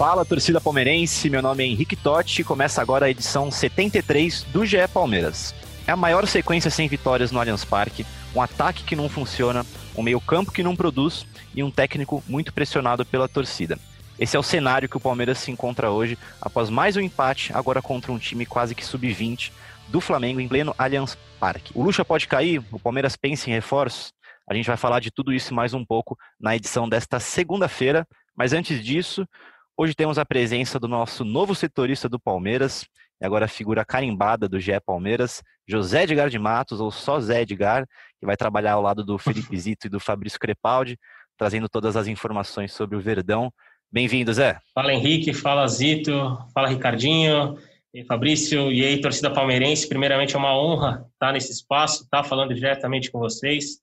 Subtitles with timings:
[0.00, 1.28] Fala, torcida palmeirense.
[1.28, 5.54] Meu nome é Henrique Totti e começa agora a edição 73 do GE Palmeiras.
[5.86, 9.62] É a maior sequência sem vitórias no Allianz Parque, um ataque que não funciona,
[9.94, 13.78] um meio-campo que não produz e um técnico muito pressionado pela torcida.
[14.18, 17.82] Esse é o cenário que o Palmeiras se encontra hoje, após mais um empate, agora
[17.82, 19.52] contra um time quase que sub-20
[19.88, 21.72] do Flamengo em pleno Allianz Parque.
[21.74, 24.14] O Lucha pode cair, o Palmeiras pensa em reforços.
[24.48, 28.54] A gente vai falar de tudo isso mais um pouco na edição desta segunda-feira, mas
[28.54, 29.28] antes disso,
[29.76, 32.86] Hoje temos a presença do nosso novo setorista do Palmeiras,
[33.20, 37.42] e agora a figura carimbada do GE Palmeiras, José Edgar de Matos, ou só Zé
[37.42, 37.86] Edgar,
[38.18, 40.98] que vai trabalhar ao lado do Felipe Zito e do Fabrício Crepaldi,
[41.36, 43.52] trazendo todas as informações sobre o Verdão.
[43.90, 44.58] Bem-vindo, Zé.
[44.74, 46.12] Fala Henrique, fala Zito,
[46.54, 47.56] fala Ricardinho,
[47.92, 49.88] e Fabrício, e aí, torcida palmeirense.
[49.88, 53.80] Primeiramente, é uma honra estar nesse espaço, estar falando diretamente com vocês.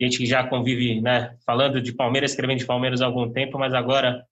[0.00, 3.58] A gente que já convive, né, falando de Palmeiras, escrevendo de Palmeiras há algum tempo,
[3.58, 4.24] mas agora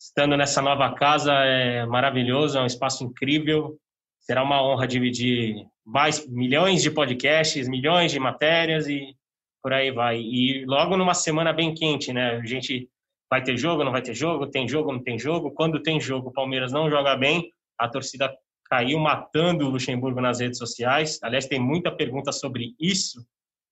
[0.00, 3.78] estando nessa nova casa é maravilhoso, é um espaço incrível.
[4.20, 9.14] Será uma honra dividir mais milhões de podcasts, milhões de matérias e
[9.62, 10.18] por aí vai.
[10.18, 12.36] E logo numa semana bem quente, né?
[12.36, 12.88] A gente
[13.28, 15.50] vai ter jogo, não vai ter jogo, tem jogo, não tem jogo.
[15.50, 18.34] Quando tem jogo, o Palmeiras não joga bem, a torcida
[18.64, 21.18] caiu matando o Luxemburgo nas redes sociais.
[21.22, 23.22] Aliás, tem muita pergunta sobre isso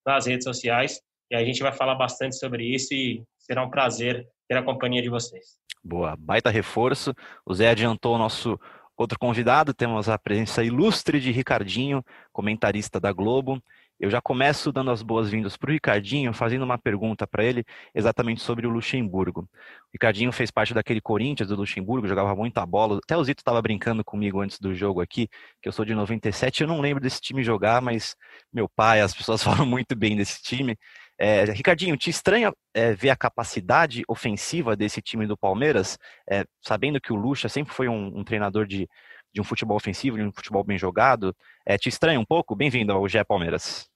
[0.05, 4.27] nas redes sociais e a gente vai falar bastante sobre isso e será um prazer
[4.49, 5.59] ter a companhia de vocês.
[5.85, 7.15] Boa, baita reforço.
[7.47, 8.59] O Zé adiantou o nosso
[8.97, 13.63] outro convidado, temos a presença ilustre de Ricardinho, comentarista da Globo.
[14.01, 18.41] Eu já começo dando as boas-vindas para o Ricardinho, fazendo uma pergunta para ele exatamente
[18.41, 19.41] sobre o Luxemburgo.
[19.41, 19.47] O
[19.93, 23.01] Ricardinho fez parte daquele Corinthians do Luxemburgo, jogava muita bola.
[23.03, 25.29] Até o Zito estava brincando comigo antes do jogo aqui,
[25.61, 26.63] que eu sou de 97.
[26.63, 28.15] Eu não lembro desse time jogar, mas
[28.53, 30.77] meu pai, as pessoas falam muito bem desse time.
[31.19, 35.99] É, Ricardinho, te estranha é, ver a capacidade ofensiva desse time do Palmeiras,
[36.31, 38.89] é, sabendo que o Lucha sempre foi um, um, treinador de,
[39.35, 41.35] de um futebol ofensivo, de um futebol bem jogado?
[41.67, 42.55] É, te estranha um pouco?
[42.55, 43.91] Bem-vindo ao GE Palmeiras.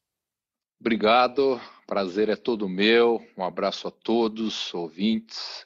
[0.81, 3.25] Obrigado, prazer é todo meu.
[3.39, 5.65] Um abraço a todos, ouvintes,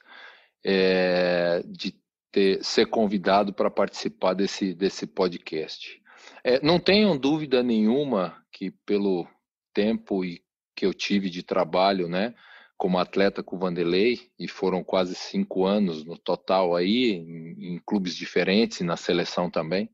[0.63, 1.95] é, de
[2.31, 6.03] ter, ser convidado para participar desse, desse podcast.
[6.45, 9.27] É, não tenham dúvida nenhuma que, pelo
[9.73, 10.46] tempo e
[10.77, 12.35] que eu tive de trabalho, né,
[12.77, 17.81] como atleta com o Vanderlei, e foram quase cinco anos no total aí, em, em
[17.87, 19.89] clubes diferentes na seleção também.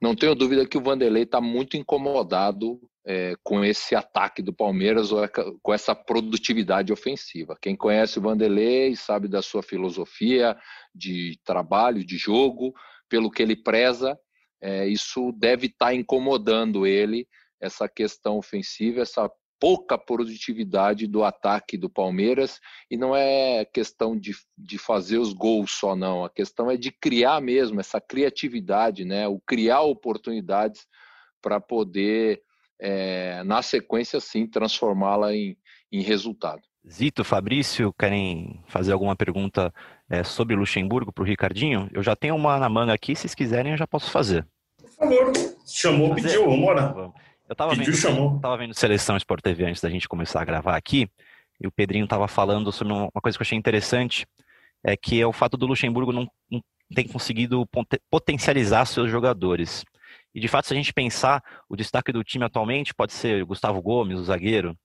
[0.00, 5.12] Não tenho dúvida que o Vanderlei está muito incomodado é, com esse ataque do Palmeiras
[5.12, 5.20] ou
[5.62, 7.56] com essa produtividade ofensiva.
[7.60, 10.56] Quem conhece o Vanderlei sabe da sua filosofia
[10.94, 12.74] de trabalho, de jogo,
[13.08, 14.18] pelo que ele preza,
[14.60, 17.28] é, isso deve estar tá incomodando ele,
[17.60, 19.30] essa questão ofensiva, essa
[19.64, 22.60] pouca produtividade do ataque do Palmeiras
[22.90, 26.92] e não é questão de, de fazer os gols só não, a questão é de
[26.92, 29.26] criar mesmo essa criatividade, né?
[29.26, 30.86] O criar oportunidades
[31.40, 32.42] para poder
[32.78, 35.56] é, na sequência sim transformá-la em,
[35.90, 36.60] em resultado.
[36.86, 39.72] Zito, Fabrício, querem fazer alguma pergunta
[40.10, 41.88] é, sobre Luxemburgo para o Ricardinho?
[41.90, 44.46] Eu já tenho uma na manga aqui, se vocês quiserem eu já posso fazer.
[44.78, 45.32] Por favor,
[45.66, 47.14] chamou, pediu, vamos embora.
[47.48, 48.40] Eu tava vendo, chamou.
[48.40, 51.08] tava vendo Seleção Sport TV antes da gente começar a gravar aqui,
[51.60, 54.26] e o Pedrinho tava falando sobre uma coisa que eu achei interessante,
[54.82, 56.62] é que é o fato do Luxemburgo não, não
[56.94, 57.68] tem conseguido
[58.10, 59.84] potencializar seus jogadores.
[60.34, 63.46] E de fato, se a gente pensar, o destaque do time atualmente pode ser o
[63.46, 64.76] Gustavo Gomes, o zagueiro,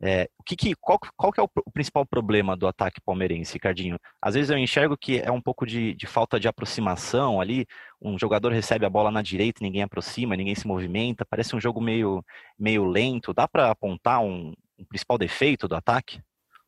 [0.00, 3.54] é, o que, que qual, qual que é o, o, principal problema do ataque palmeirense,
[3.54, 3.98] Ricardinho?
[4.20, 7.66] Às vezes eu enxergo que é um pouco de, de, falta de aproximação ali.
[8.00, 11.24] Um jogador recebe a bola na direita, ninguém aproxima, ninguém se movimenta.
[11.24, 12.22] Parece um jogo meio,
[12.58, 13.32] meio lento.
[13.32, 16.20] Dá para apontar um, um principal defeito do ataque?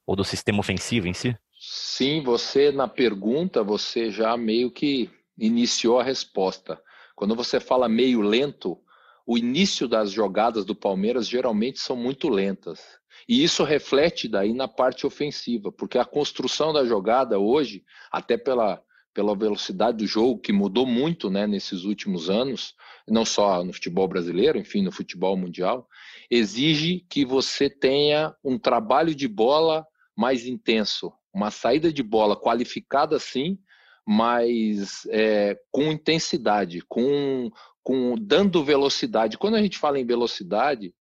[0.06, 1.36] Ou do sistema ofensivo em si?
[1.60, 6.80] Sim, você na pergunta, você já meio que iniciou a resposta.
[7.14, 8.78] Quando você fala meio lento,
[9.26, 12.97] o início das jogadas do Palmeiras geralmente são muito lentas.
[13.28, 18.82] E isso reflete daí na parte ofensiva, porque a construção da jogada hoje, até pela,
[19.12, 22.74] pela velocidade do jogo, que mudou muito né, nesses últimos anos,
[23.06, 25.86] não só no futebol brasileiro, enfim, no futebol mundial,
[26.30, 29.86] exige que você tenha um trabalho de bola
[30.16, 33.58] mais intenso, uma saída de bola qualificada sim,
[34.06, 37.50] mas é, com intensidade, com,
[37.82, 39.36] com dando velocidade.
[39.36, 40.94] Quando a gente fala em velocidade,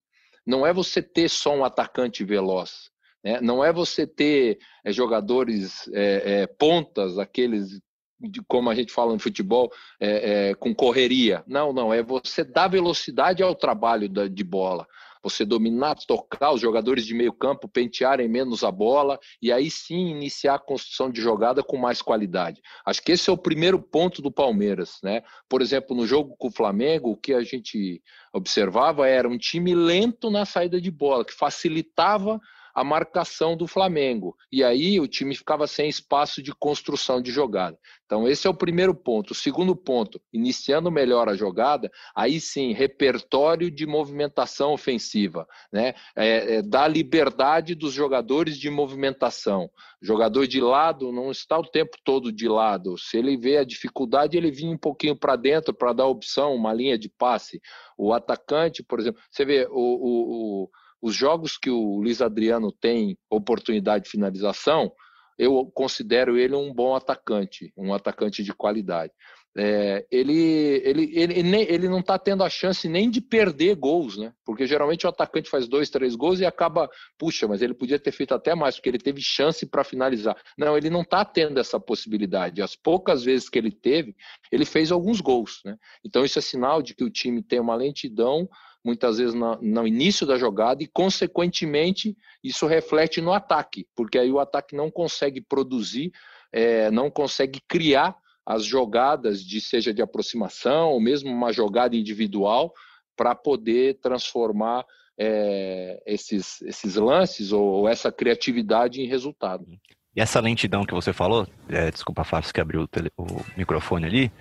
[0.46, 2.90] não é você ter só um atacante veloz,
[3.22, 3.40] né?
[3.40, 7.80] não é você ter é, jogadores é, é, pontas, aqueles
[8.18, 9.70] de, como a gente fala no futebol,
[10.00, 11.44] é, é, com correria.
[11.46, 14.86] Não, não, é você dar velocidade ao trabalho da, de bola
[15.28, 20.08] você dominar, tocar os jogadores de meio campo, pentearem menos a bola e aí sim
[20.08, 22.62] iniciar a construção de jogada com mais qualidade.
[22.84, 25.22] Acho que esse é o primeiro ponto do Palmeiras, né?
[25.48, 28.00] Por exemplo, no jogo com o Flamengo, o que a gente
[28.32, 32.40] observava era um time lento na saída de bola, que facilitava
[32.76, 34.36] a marcação do Flamengo.
[34.52, 37.78] E aí o time ficava sem espaço de construção de jogada.
[38.04, 39.30] Então, esse é o primeiro ponto.
[39.30, 45.94] O segundo ponto, iniciando melhor a jogada, aí sim, repertório de movimentação ofensiva, né?
[46.14, 49.70] É, é, dá liberdade dos jogadores de movimentação.
[50.02, 52.98] O jogador de lado não está o tempo todo de lado.
[52.98, 56.74] Se ele vê a dificuldade, ele vinha um pouquinho para dentro para dar opção, uma
[56.74, 57.58] linha de passe.
[57.96, 60.70] O atacante, por exemplo, você vê o, o, o
[61.06, 64.90] os jogos que o Luiz Adriano tem oportunidade de finalização,
[65.38, 69.12] eu considero ele um bom atacante, um atacante de qualidade.
[69.56, 70.36] É, ele,
[70.84, 74.32] ele, ele, ele não está tendo a chance nem de perder gols, né?
[74.44, 78.10] Porque geralmente o atacante faz dois, três gols e acaba, puxa, mas ele podia ter
[78.10, 80.36] feito até mais, porque ele teve chance para finalizar.
[80.58, 82.60] Não, ele não está tendo essa possibilidade.
[82.60, 84.16] As poucas vezes que ele teve,
[84.50, 85.76] ele fez alguns gols, né?
[86.04, 88.48] Então isso é sinal de que o time tem uma lentidão
[88.86, 94.30] muitas vezes no, no, início da jogada e, consequentemente, isso reflete no ataque, porque aí
[94.30, 96.12] o ataque não consegue produzir,
[96.52, 98.16] é, não consegue criar
[98.46, 102.72] as jogadas de seja de aproximação ou mesmo uma jogada individual
[103.16, 104.84] para poder transformar
[105.18, 109.66] é, esses, esses lances ou, ou, essa criatividade em resultado.
[110.14, 114.06] E essa lentidão que você falou, é, desculpa, Fábio, que abriu o, tele, o microfone
[114.06, 114.32] ali,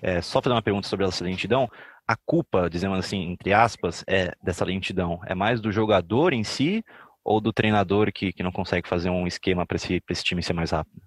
[0.00, 1.68] é, só fazer uma pergunta sobre essa lentidão
[2.08, 5.20] a culpa, dizemos assim, entre aspas, é dessa lentidão?
[5.26, 6.82] É mais do jogador em si
[7.22, 10.54] ou do treinador que, que não consegue fazer um esquema para esse, esse time ser
[10.54, 11.02] mais rápido?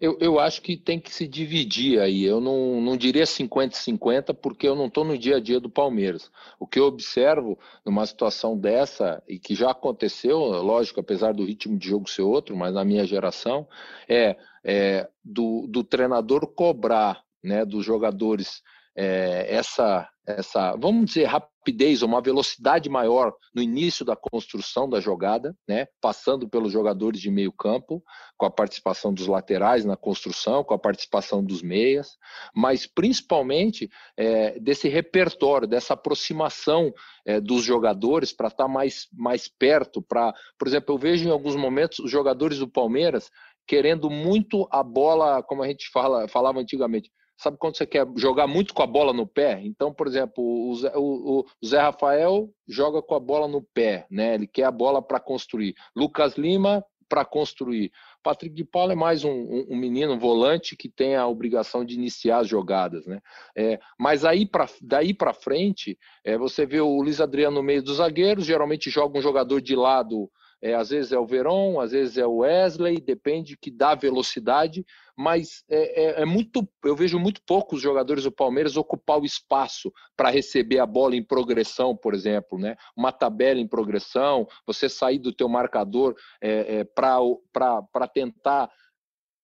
[0.00, 2.24] Eu, eu acho que tem que se dividir aí.
[2.24, 6.30] Eu não, não diria 50-50, porque eu não estou no dia a dia do Palmeiras.
[6.58, 11.78] O que eu observo numa situação dessa, e que já aconteceu, lógico, apesar do ritmo
[11.78, 13.68] de jogo ser outro, mas na minha geração,
[14.08, 14.34] é,
[14.64, 18.62] é do, do treinador cobrar né, dos jogadores
[18.96, 25.54] é, essa, essa, vamos dizer, rapidez, uma velocidade maior no início da construção da jogada,
[25.68, 28.02] né, passando pelos jogadores de meio campo,
[28.38, 32.16] com a participação dos laterais na construção, com a participação dos meias,
[32.54, 36.90] mas principalmente é, desse repertório, dessa aproximação
[37.26, 41.32] é, dos jogadores para estar tá mais, mais perto, para, por exemplo, eu vejo em
[41.32, 43.30] alguns momentos os jogadores do Palmeiras
[43.66, 48.46] querendo muito a bola, como a gente fala, falava antigamente, Sabe quando você quer jogar
[48.46, 49.60] muito com a bola no pé?
[49.62, 54.06] Então, por exemplo, o Zé, o, o Zé Rafael joga com a bola no pé,
[54.10, 54.34] né?
[54.34, 55.74] Ele quer a bola para construir.
[55.94, 57.92] Lucas Lima para construir.
[58.22, 61.94] Patrick de Paula é mais um, um, um, menino volante que tem a obrigação de
[61.94, 63.20] iniciar as jogadas, né?
[63.56, 67.82] É, mas aí pra, daí para frente, é, você vê o Luiz Adriano no meio
[67.82, 70.30] dos zagueiros, geralmente joga um jogador de lado
[70.62, 74.84] é, às vezes é o Veron, às vezes é o Wesley, depende que dá velocidade,
[75.16, 79.92] mas é, é, é muito, eu vejo muito poucos jogadores do Palmeiras ocupar o espaço
[80.16, 82.76] para receber a bola em progressão, por exemplo, né?
[82.96, 88.70] Uma tabela em progressão, você sair do teu marcador é, é para tentar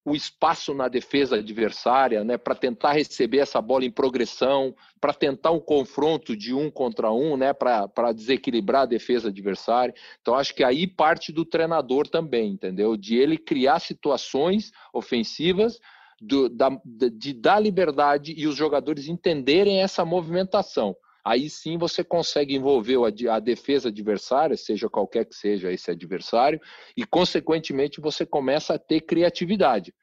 [0.04, 5.52] o espaço na defesa adversária, né, para tentar receber essa bola em progressão, para tentar
[5.52, 9.94] um confronto de um contra um, né, para desequilibrar a defesa adversária.
[10.20, 12.96] Então, acho que aí parte do treinador também, entendeu?
[12.96, 15.78] De ele criar situações ofensivas,
[16.20, 22.54] do, da, de dar liberdade e os jogadores entenderem essa movimentação aí sim você consegue
[22.54, 22.98] envolver
[23.30, 26.60] a, defesa adversária, seja qualquer que seja esse adversário,
[26.96, 29.94] e consequentemente você começa a ter criatividade,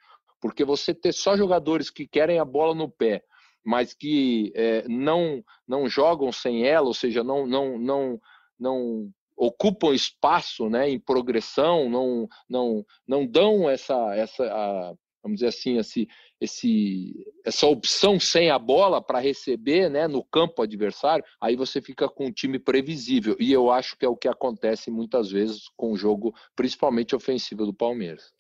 [0.42, 3.24] porque você ter só jogadores que querem a bola no pé,
[3.64, 8.20] mas que é, não não jogam sem ela, ou seja, não não não
[8.58, 15.48] não ocupam espaço, né, em progressão, não não não dão essa essa a, vamos dizer
[15.48, 16.08] assim, esse,
[16.42, 22.08] esse, essa opção sem a bola para receber né, no campo adversário, aí você fica
[22.08, 23.36] com um time previsível.
[23.40, 27.66] E eu acho que é o que acontece muitas vezes com o jogo, principalmente ofensivo
[27.66, 28.32] do Palmeiras.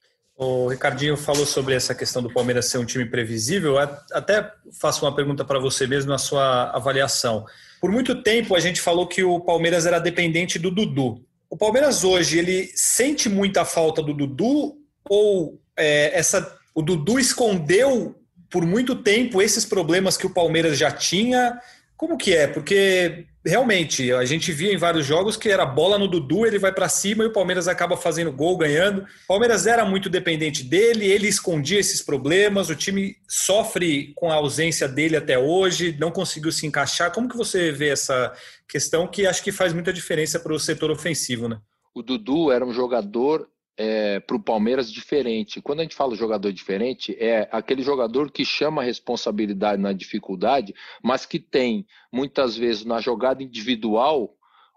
[0.41, 3.77] O Ricardinho falou sobre essa questão do Palmeiras ser um time previsível.
[3.77, 7.45] Até faço uma pergunta para você mesmo, a sua avaliação.
[7.81, 11.25] Por muito tempo a gente falou que o Palmeiras era dependente do Dudu.
[11.49, 14.77] O Palmeiras hoje ele sente muita falta do Dudu
[15.09, 18.15] ou é, essa o Dudu escondeu
[18.49, 21.59] por muito tempo esses problemas que o Palmeiras já tinha
[21.99, 22.47] como que é?
[22.47, 26.73] Porque realmente a gente via em vários jogos que era bola no Dudu, ele vai
[26.73, 29.01] para cima e o Palmeiras acaba fazendo gol, ganhando.
[29.01, 34.35] O Palmeiras era muito dependente dele, ele escondia esses problemas, o time sofre com a
[34.35, 37.11] ausência dele até hoje, não conseguiu se encaixar.
[37.11, 38.31] Como que você vê essa
[38.65, 41.59] questão que acho que faz muita diferença para o setor ofensivo, né?
[41.93, 43.45] O Dudu era um jogador
[43.79, 45.61] é, para o Palmeiras diferente.
[45.61, 50.75] Quando a gente fala jogador diferente, é aquele jogador que chama a responsabilidade na dificuldade,
[51.01, 54.35] mas que tem, muitas vezes, na jogada individual,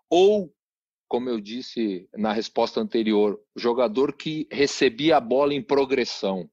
[0.09, 0.55] ou,
[1.09, 6.49] como eu disse na resposta anterior, jogador que recebia a bola em progressão.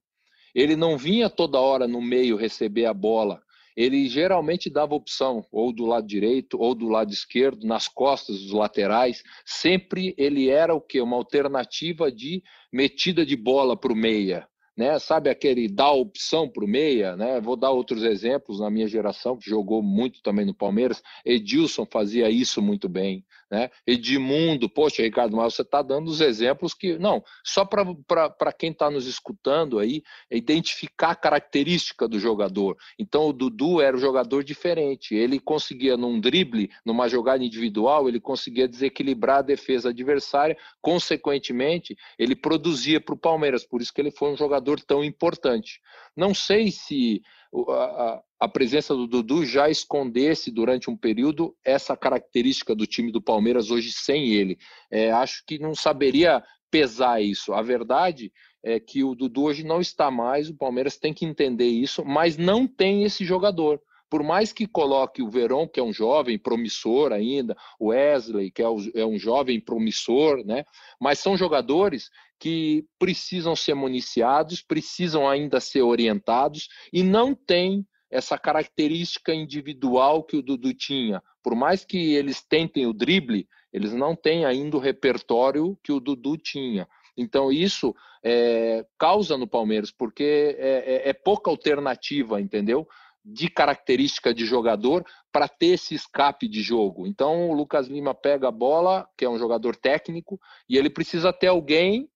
[0.56, 3.44] Ele não vinha toda hora no meio receber a bola
[3.76, 8.52] ele geralmente dava opção ou do lado direito ou do lado esquerdo, nas costas dos
[8.52, 9.24] laterais.
[9.46, 11.02] Sempre ele era o que?
[11.02, 14.48] Uma alternativa de metida de bola para o meia.
[14.80, 14.98] Né?
[14.98, 17.16] Sabe aquele dar opção para o meia?
[17.18, 17.42] Né?
[17.42, 21.04] Vou dar outros exemplos na minha geração, que jogou muito também no Palmeiras.
[21.26, 23.26] Edilson fazia isso muito bem.
[23.52, 23.72] Né?
[23.86, 27.00] Edmundo, poxa, Ricardo, mas você está dando os exemplos que.
[27.00, 32.78] Não, só para quem está nos escutando aí, é identificar a característica do jogador.
[32.98, 35.16] Então, o Dudu era um jogador diferente.
[35.16, 40.56] Ele conseguia, num drible, numa jogada individual, ele conseguia desequilibrar a defesa adversária.
[40.80, 45.82] Consequentemente, ele produzia para o Palmeiras, por isso que ele foi um jogador tão importante.
[46.16, 47.24] Não sei se
[47.70, 53.22] a, a presença do Dudu já escondesse durante um período essa característica do time do
[53.22, 54.58] Palmeiras hoje sem ele.
[54.92, 57.54] É, acho que não saberia pesar isso.
[57.54, 58.32] A verdade
[58.64, 62.38] é que o Dudu hoje não está mais, o Palmeiras tem que entender isso, mas
[62.38, 63.82] não tem esse jogador.
[64.10, 68.64] Por mais que coloque o Verón, que é um jovem promissor ainda, o Wesley, que
[68.64, 70.66] é, é um jovem promissor, né?
[71.00, 78.38] Mas são jogadores que precisam ser municiados, precisam ainda ser orientados e não tem essa
[78.38, 81.22] característica individual que o Dudu tinha.
[81.44, 86.00] Por mais que eles tentem o drible, eles não têm ainda o repertório que o
[86.00, 86.88] Dudu tinha.
[87.16, 92.88] Então, isso é, causa no Palmeiras, porque é, é, é pouca alternativa, entendeu?
[93.24, 97.06] De característica de jogador para ter esse escape de jogo.
[97.06, 101.32] Então, o Lucas Lima pega a bola, que é um jogador técnico, e ele precisa
[101.34, 102.10] ter alguém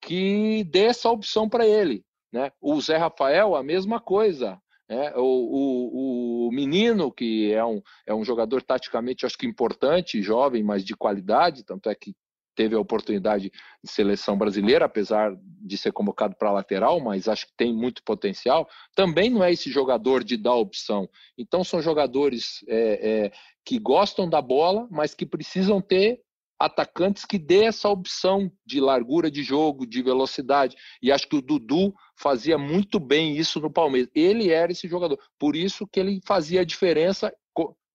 [0.00, 2.04] que dê essa opção para ele.
[2.32, 2.50] Né?
[2.60, 4.60] O Zé Rafael, a mesma coisa.
[4.88, 5.12] Né?
[5.16, 10.62] O, o, o, menino, que é um, é um jogador taticamente, acho que importante, jovem,
[10.62, 12.14] mas de qualidade, tanto é que
[12.54, 13.50] teve a oportunidade
[13.82, 18.68] de seleção brasileira, apesar de ser convocado para lateral, mas acho que tem muito potencial.
[18.94, 21.08] Também não é esse jogador de dar opção.
[21.36, 23.32] Então, são jogadores é, é,
[23.64, 26.20] que gostam da bola, mas que precisam ter
[26.64, 30.76] atacantes que dê essa opção de largura de jogo, de velocidade.
[31.02, 34.08] E acho que o Dudu fazia muito bem isso no Palmeiras.
[34.14, 35.18] Ele era esse jogador.
[35.38, 37.34] Por isso que ele fazia a diferença,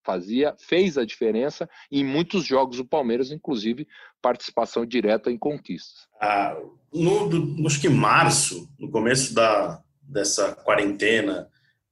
[0.08, 3.86] fazia, fez a diferença em muitos jogos do Palmeiras, inclusive
[4.22, 6.08] participação direta em conquistas.
[6.22, 6.58] Ah,
[6.94, 11.50] no, no, acho que março, no começo da, dessa quarentena,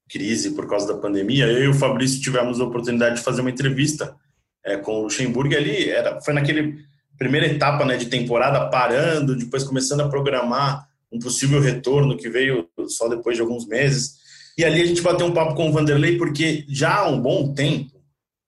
[0.09, 3.49] crise por causa da pandemia, eu e o Fabrício tivemos a oportunidade de fazer uma
[3.49, 4.15] entrevista
[4.63, 6.85] é, com o Luxemburgo ali, era, foi naquele
[7.17, 12.69] primeira etapa né, de temporada, parando, depois começando a programar um possível retorno que veio
[12.87, 14.23] só depois de alguns meses.
[14.57, 17.53] E ali a gente bateu um papo com o Vanderlei, porque já há um bom
[17.53, 17.94] tempo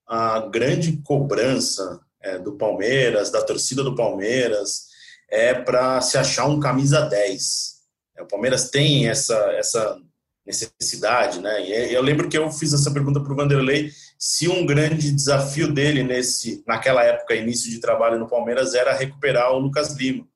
[0.08, 4.88] a grande cobrança é, do Palmeiras, da torcida do Palmeiras,
[5.30, 7.76] é para se achar um camisa 10.
[8.16, 9.98] É, o Palmeiras tem essa, essa
[10.46, 11.62] necessidade, né?
[11.62, 15.72] E eu lembro que eu fiz essa pergunta para o Vanderlei se um grande desafio
[15.72, 20.26] dele nesse, naquela época, início de trabalho no Palmeiras, era recuperar o Lucas Lima.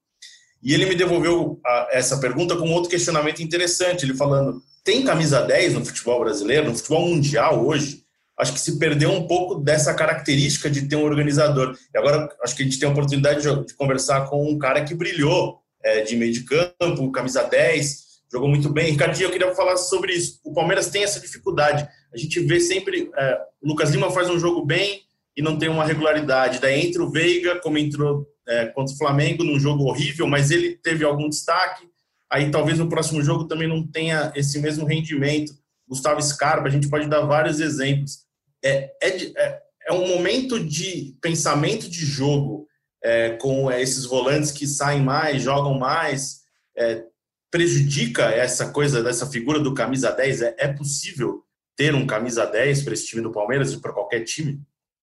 [0.63, 5.41] E ele me devolveu a, essa pergunta com outro questionamento interessante, ele falando: tem camisa
[5.41, 8.05] 10 no futebol brasileiro, no futebol mundial hoje?
[8.39, 11.77] Acho que se perdeu um pouco dessa característica de ter um organizador.
[11.95, 14.85] E agora acho que a gente tem a oportunidade de, de conversar com um cara
[14.85, 18.93] que brilhou é, de meio de campo, camisa 10, jogou muito bem.
[18.93, 20.41] Ricardinho, eu queria falar sobre isso.
[20.45, 21.87] O Palmeiras tem essa dificuldade.
[22.13, 23.11] A gente vê sempre.
[23.17, 25.03] É, o Lucas Lima faz um jogo bem
[25.37, 26.59] e não tem uma regularidade.
[26.59, 30.77] Daí entra o Veiga, como entrou é, contra o Flamengo, num jogo horrível, mas ele
[30.77, 31.87] teve algum destaque.
[32.31, 35.53] Aí talvez no próximo jogo também não tenha esse mesmo rendimento.
[35.93, 38.21] Gustavo Scarpa, a gente pode dar vários exemplos.
[38.65, 42.67] É, é, é, é um momento de pensamento de jogo
[43.05, 46.41] é, com esses volantes que saem mais, jogam mais.
[46.75, 47.05] É,
[47.51, 50.41] prejudica essa coisa dessa figura do camisa 10?
[50.41, 51.45] É, é possível
[51.77, 54.63] ter um camisa 10 para esse time do Palmeiras e para qualquer time?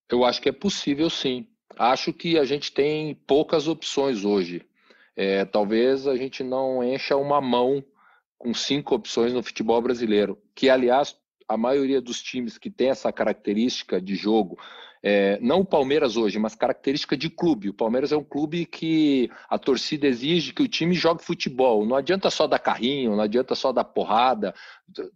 [0.10, 1.46] Eu acho que é possível sim.
[1.78, 4.66] Acho que a gente tem poucas opções hoje.
[5.16, 7.84] É, talvez a gente não encha uma mão
[8.40, 11.16] com cinco opções no futebol brasileiro, que aliás
[11.48, 14.58] a maioria dos times que tem essa característica de jogo
[15.02, 17.70] é, não o Palmeiras hoje, mas característica de clube.
[17.70, 21.86] O Palmeiras é um clube que a torcida exige que o time jogue futebol.
[21.86, 24.54] Não adianta só dar carrinho, não adianta só dar porrada.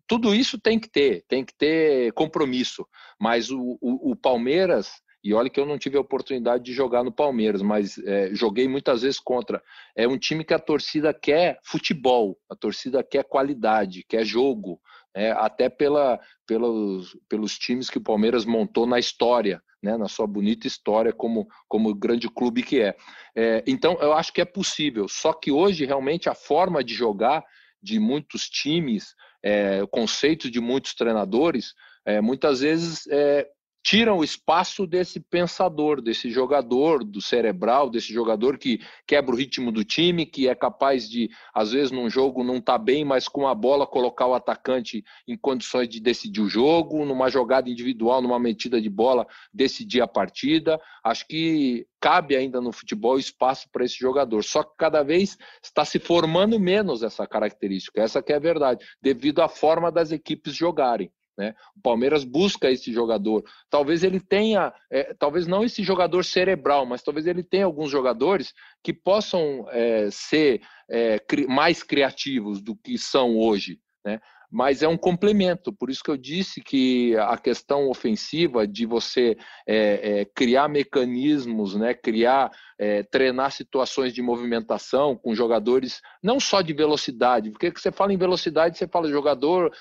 [0.08, 2.88] Tudo isso tem que ter, tem que ter compromisso.
[3.20, 7.04] Mas o, o, o Palmeiras, e olha que eu não tive a oportunidade de jogar
[7.04, 9.64] no Palmeiras, mas é, joguei muitas vezes contra.
[9.96, 14.80] É um time que a torcida quer futebol, a torcida quer qualidade, quer jogo.
[15.16, 20.26] É, até pela, pelos, pelos times que o Palmeiras montou na história né, na sua
[20.26, 22.96] bonita história como, como grande clube que é.
[23.36, 23.62] é.
[23.68, 27.44] Então, eu acho que é possível, só que hoje, realmente, a forma de jogar
[27.82, 29.14] de muitos times,
[29.44, 31.74] é, o conceito de muitos treinadores,
[32.06, 33.46] é, muitas vezes é,
[33.84, 39.74] tiram o espaço desse pensador, desse jogador, do cerebral, desse jogador que quebra o ritmo
[39.74, 43.46] do time, que é capaz de, às vezes, num jogo não tá bem, mas com
[43.46, 48.40] a bola colocar o atacante em condições de decidir o jogo, numa jogada individual, numa
[48.40, 50.80] metida de bola, decidir a partida.
[51.04, 54.44] Acho que cabe ainda no futebol espaço para esse jogador.
[54.46, 58.02] Só que cada vez está se formando menos essa característica.
[58.02, 61.12] Essa que é a verdade, devido à forma das equipes jogarem.
[61.38, 61.56] Né?
[61.76, 63.44] O Palmeiras busca esse jogador.
[63.70, 68.54] Talvez ele tenha, é, talvez não esse jogador cerebral, mas talvez ele tenha alguns jogadores
[68.84, 73.80] que possam é, ser é, cri mais criativos do que são hoje.
[74.06, 74.20] Né?
[74.56, 79.36] Mas é um complemento, por isso que eu disse que a questão ofensiva de você
[79.66, 86.62] é, é, criar mecanismos, né, criar, é, treinar situações de movimentação com jogadores não só
[86.62, 89.74] de velocidade, porque você fala em velocidade, você fala jogador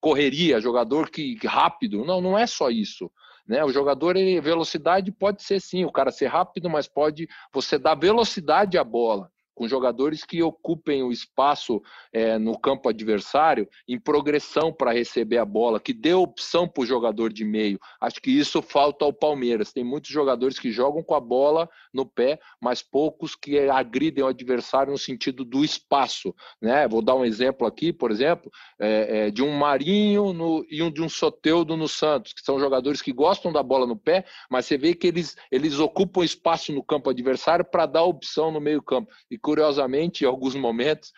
[0.00, 2.04] correria, jogador que, rápido.
[2.04, 3.10] Não, não é só isso.
[3.46, 3.64] Né?
[3.64, 7.94] O jogador, ele, velocidade pode ser sim, o cara ser rápido, mas pode você dar
[7.94, 11.82] velocidade à bola com jogadores que ocupem o espaço
[12.12, 16.86] é, no campo adversário em progressão para receber a bola, que dê opção para o
[16.86, 17.80] jogador de meio.
[17.98, 19.72] Acho que isso falta ao Palmeiras.
[19.72, 24.28] Tem muitos jogadores que jogam com a bola no pé, mas poucos que agridem o
[24.28, 26.34] adversário no sentido do espaço.
[26.60, 26.86] Né?
[26.86, 30.90] Vou dar um exemplo aqui, por exemplo, é, é, de um Marinho no, e um
[30.90, 34.66] de um Soteudo no Santos, que são jogadores que gostam da bola no pé, mas
[34.66, 38.82] você vê que eles, eles ocupam espaço no campo adversário para dar opção no meio
[38.82, 39.10] campo.
[39.46, 41.12] Curiosamente, em alguns momentos,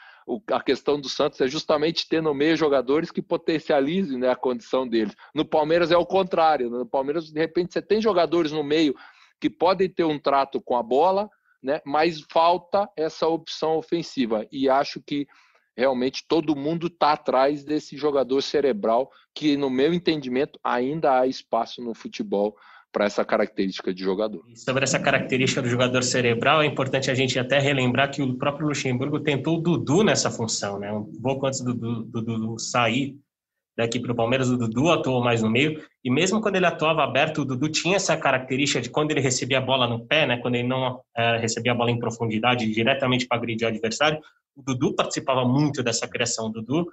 [0.52, 4.86] a questão do Santos é justamente ter no meio jogadores que potencializem né, a condição
[4.86, 5.16] deles.
[5.34, 6.68] No Palmeiras é o contrário.
[6.68, 6.76] Né?
[6.76, 8.94] No Palmeiras, de repente, você tem jogadores no meio
[9.40, 11.30] que podem ter um trato com a bola,
[11.62, 14.46] né, mas falta essa opção ofensiva.
[14.52, 15.26] E acho que
[15.74, 21.80] realmente todo mundo está atrás desse jogador cerebral que, no meu entendimento, ainda há espaço
[21.80, 22.54] no futebol
[22.92, 24.42] para essa característica de jogador.
[24.54, 28.68] Sobre essa característica do jogador cerebral, é importante a gente até relembrar que o próprio
[28.68, 30.92] Luxemburgo tentou o Dudu nessa função, né?
[30.92, 33.16] Um pouco antes do Dudu sair
[33.76, 37.04] daqui para o Palmeiras, o Dudu atuou mais no meio, e mesmo quando ele atuava
[37.04, 40.36] aberto, o Dudu tinha essa característica de quando ele recebia a bola no pé, né?
[40.38, 44.18] Quando ele não é, recebia a bola em profundidade, diretamente para agredir o adversário,
[44.56, 46.46] o Dudu participava muito dessa criação.
[46.46, 46.88] O Dudu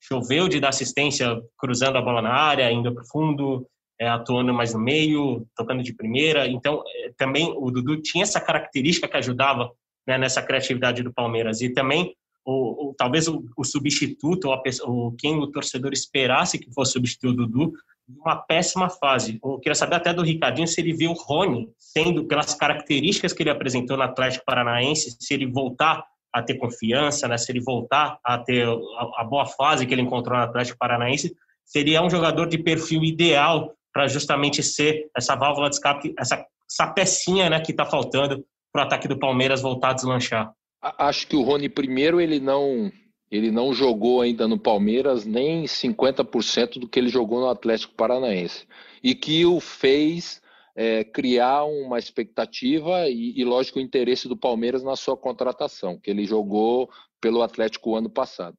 [0.00, 3.66] choveu de dar assistência cruzando a bola na área, indo para o fundo,
[4.00, 6.48] é, atuando mais no meio, tocando de primeira.
[6.48, 9.70] Então, é, também o Dudu tinha essa característica que ajudava
[10.06, 11.60] né, nessa criatividade do Palmeiras.
[11.60, 16.72] E também, o, o talvez o, o substituto, ou, ou quem o torcedor esperasse que
[16.72, 17.72] fosse substituir o Dudu,
[18.08, 19.38] uma péssima fase.
[19.44, 23.42] Eu queria saber até do Ricardinho se ele viu o Rony, sendo pelas características que
[23.42, 28.18] ele apresentou no Atlético Paranaense, se ele voltar a ter confiança, né, se ele voltar
[28.24, 31.34] a ter a, a boa fase que ele encontrou no Atlético Paranaense,
[31.64, 36.86] seria um jogador de perfil ideal para justamente ser essa válvula de escape, essa, essa
[36.88, 40.52] pecinha né, que está faltando para o ataque do Palmeiras voltar a deslanchar.
[40.80, 42.90] Acho que o Rony primeiro ele não
[43.30, 48.66] ele não jogou ainda no Palmeiras nem 50% do que ele jogou no Atlético Paranaense
[49.04, 50.42] e que o fez
[50.74, 56.10] é, criar uma expectativa e, e, lógico, o interesse do Palmeiras na sua contratação, que
[56.10, 58.56] ele jogou pelo Atlético ano passado.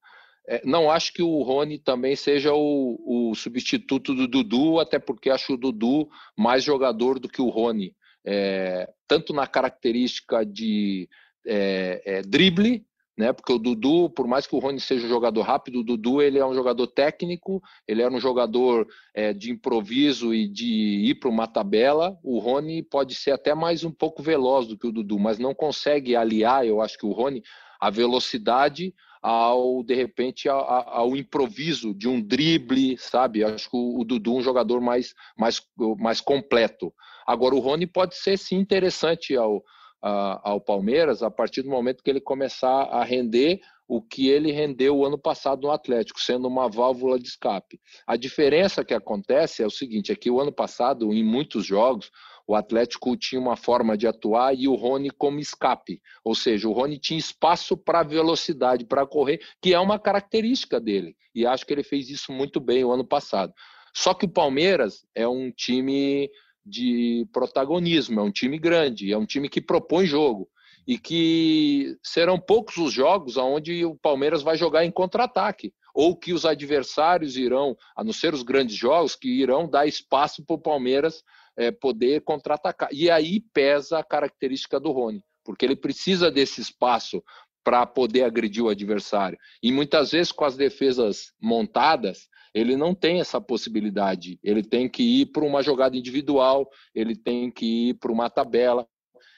[0.51, 5.29] É, não acho que o Rony também seja o, o, substituto do Dudu, até porque
[5.29, 11.07] acho o Dudu mais jogador do que o Rony, é, tanto na característica de
[11.47, 12.85] é, é, drible,
[13.17, 13.31] né?
[13.31, 16.37] Porque o Dudu, por mais que o Rony seja um jogador rápido, o Dudu ele
[16.37, 21.29] é um jogador técnico, ele é um jogador é, de improviso e de ir para
[21.29, 22.19] uma tabela.
[22.21, 25.55] O Rony pode ser até mais um pouco veloz do que o Dudu, mas não
[25.55, 27.41] consegue aliar, eu acho que o Rony,
[27.79, 33.43] a velocidade ao de repente ao, ao, improviso de um drible, sabe?
[33.43, 35.62] Acho que o, Dudu é um jogador mais, mais,
[35.99, 36.93] mais completo.
[37.25, 39.63] Agora o Rony pode ser sim interessante ao,
[40.01, 44.97] ao Palmeiras a partir do momento que ele começar a render o que ele rendeu
[44.97, 47.77] o ano passado no Atlético, sendo uma válvula de escape.
[48.07, 52.10] A diferença que acontece é o seguinte: é que o ano passado, em muitos jogos,
[52.51, 56.73] o Atlético tinha uma forma de atuar e o Rony como escape, ou seja, o
[56.73, 61.15] Rony tinha espaço para velocidade, para correr, que é uma característica dele.
[61.33, 63.53] E acho que ele fez isso muito bem o ano passado.
[63.95, 66.29] Só que o Palmeiras é um time
[66.65, 70.49] de protagonismo, é um time grande, é um time que propõe jogo
[70.85, 76.33] e que serão poucos os jogos onde o Palmeiras vai jogar em contra-ataque ou que
[76.33, 80.61] os adversários irão, a não ser os grandes jogos, que irão dar espaço para o
[80.61, 81.23] Palmeiras
[81.62, 82.89] é, poder contra-atacar.
[82.91, 87.24] E aí pesa a característica do Rony, porque ele precisa desse espaço
[87.63, 89.38] para poder agredir o adversário.
[89.62, 94.39] E muitas vezes, com as defesas montadas, ele não tem essa possibilidade.
[94.43, 98.88] Ele tem que ir para uma jogada individual, ele tem que ir para uma tabela,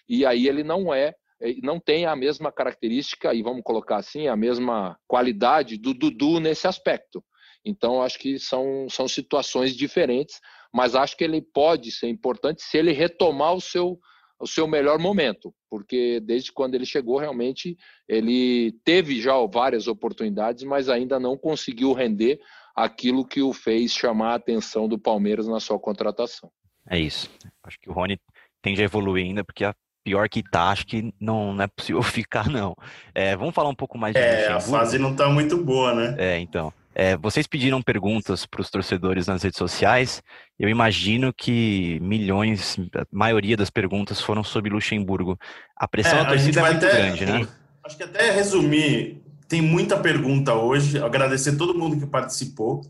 [0.08, 4.28] e aí ele não é, é, não tem a mesma característica, e vamos colocar assim,
[4.28, 7.22] a mesma qualidade do Dudu nesse aspecto.
[7.66, 10.40] Então, acho que são, são situações diferentes,
[10.74, 14.00] mas acho que ele pode ser importante se ele retomar o seu,
[14.40, 20.64] o seu melhor momento, porque desde quando ele chegou, realmente, ele teve já várias oportunidades,
[20.64, 22.40] mas ainda não conseguiu render
[22.76, 26.52] aquilo que o fez chamar a atenção do Palmeiras na sua contratação.
[26.90, 27.30] É isso.
[27.64, 28.20] Acho que o Rony
[28.62, 29.74] tende a evoluir ainda, porque a
[30.04, 32.76] pior que tá, acho que não, não é possível ficar, não.
[33.14, 36.16] É, vamos falar um pouco mais de É, a fase não tá muito boa, né?
[36.18, 36.74] É, então.
[36.96, 40.22] É, vocês pediram perguntas para os torcedores nas redes sociais.
[40.60, 45.38] Eu imagino que milhões, a maioria das perguntas foram sobre Luxemburgo.
[45.76, 47.48] A pressão é, da torcida é muito até, grande, né?
[47.84, 50.98] Acho que até resumir tem muita pergunta hoje.
[50.98, 52.82] Agradecer todo mundo que participou.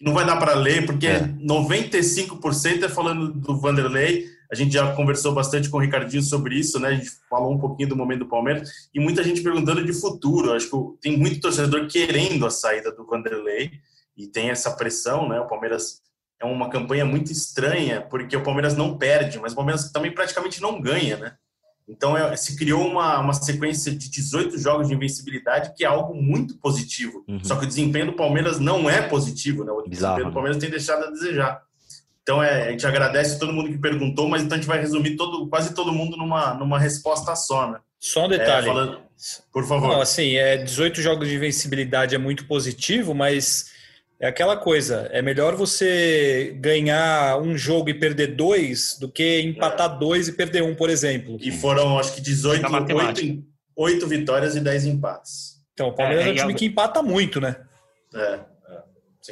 [0.00, 1.20] Não vai dar para ler, porque é.
[1.20, 4.26] 95% é falando do Vanderlei.
[4.50, 6.88] A gente já conversou bastante com o Ricardinho sobre isso, né?
[6.88, 10.52] A gente falou um pouquinho do momento do Palmeiras e muita gente perguntando de futuro.
[10.52, 13.70] Acho que tem muito torcedor querendo a saída do Vanderlei
[14.16, 15.40] e tem essa pressão, né?
[15.40, 16.02] O Palmeiras
[16.40, 20.60] é uma campanha muito estranha, porque o Palmeiras não perde, mas o Palmeiras também praticamente
[20.60, 21.34] não ganha, né?
[21.90, 26.14] Então, é, se criou uma, uma sequência de 18 jogos de invencibilidade, que é algo
[26.14, 27.24] muito positivo.
[27.26, 27.42] Uhum.
[27.42, 29.72] Só que o desempenho do Palmeiras não é positivo, né?
[29.72, 30.34] O Bizarro, desempenho do né?
[30.34, 31.62] Palmeiras tem deixado a desejar.
[32.22, 35.16] Então, é, a gente agradece todo mundo que perguntou, mas então a gente vai resumir
[35.16, 37.78] todo, quase todo mundo numa, numa resposta só, né?
[37.98, 38.68] Só um detalhe.
[38.68, 39.00] É, falando...
[39.52, 39.88] Por favor.
[39.88, 43.70] Não, assim, é, 18 jogos de invencibilidade é muito positivo, mas
[44.18, 49.94] é aquela coisa, é melhor você ganhar um jogo e perder dois do que empatar
[49.94, 49.98] é.
[49.98, 51.38] dois e perder um, por exemplo.
[51.40, 53.44] E foram, acho que 18, 8,
[53.76, 55.60] 8 vitórias e 10 empates.
[55.72, 57.56] Então, o Palmeiras é, é um time que empata muito, né?
[58.14, 58.40] É.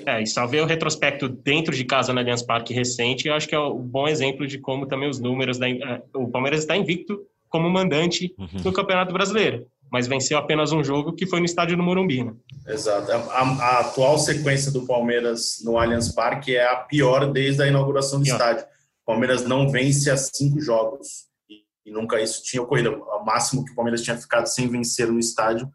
[0.05, 3.49] É, e só ver o retrospecto dentro de casa no Allianz Parque recente, eu acho
[3.49, 5.67] que é um bom exemplo de como também os números da,
[6.15, 8.63] o Palmeiras está invicto como mandante uhum.
[8.63, 12.25] do Campeonato Brasileiro mas venceu apenas um jogo que foi no estádio do Morumbi.
[12.25, 12.35] Né?
[12.67, 13.11] Exato.
[13.11, 18.19] A, a, atual sequência do Palmeiras no Allianz Parque é a pior desde a inauguração
[18.19, 18.35] do pior.
[18.35, 18.65] estádio.
[18.65, 23.03] O Palmeiras não vence há cinco jogos e, e, nunca isso tinha ocorrido.
[23.03, 25.71] O máximo que o Palmeiras tinha ficado sem vencer no estádio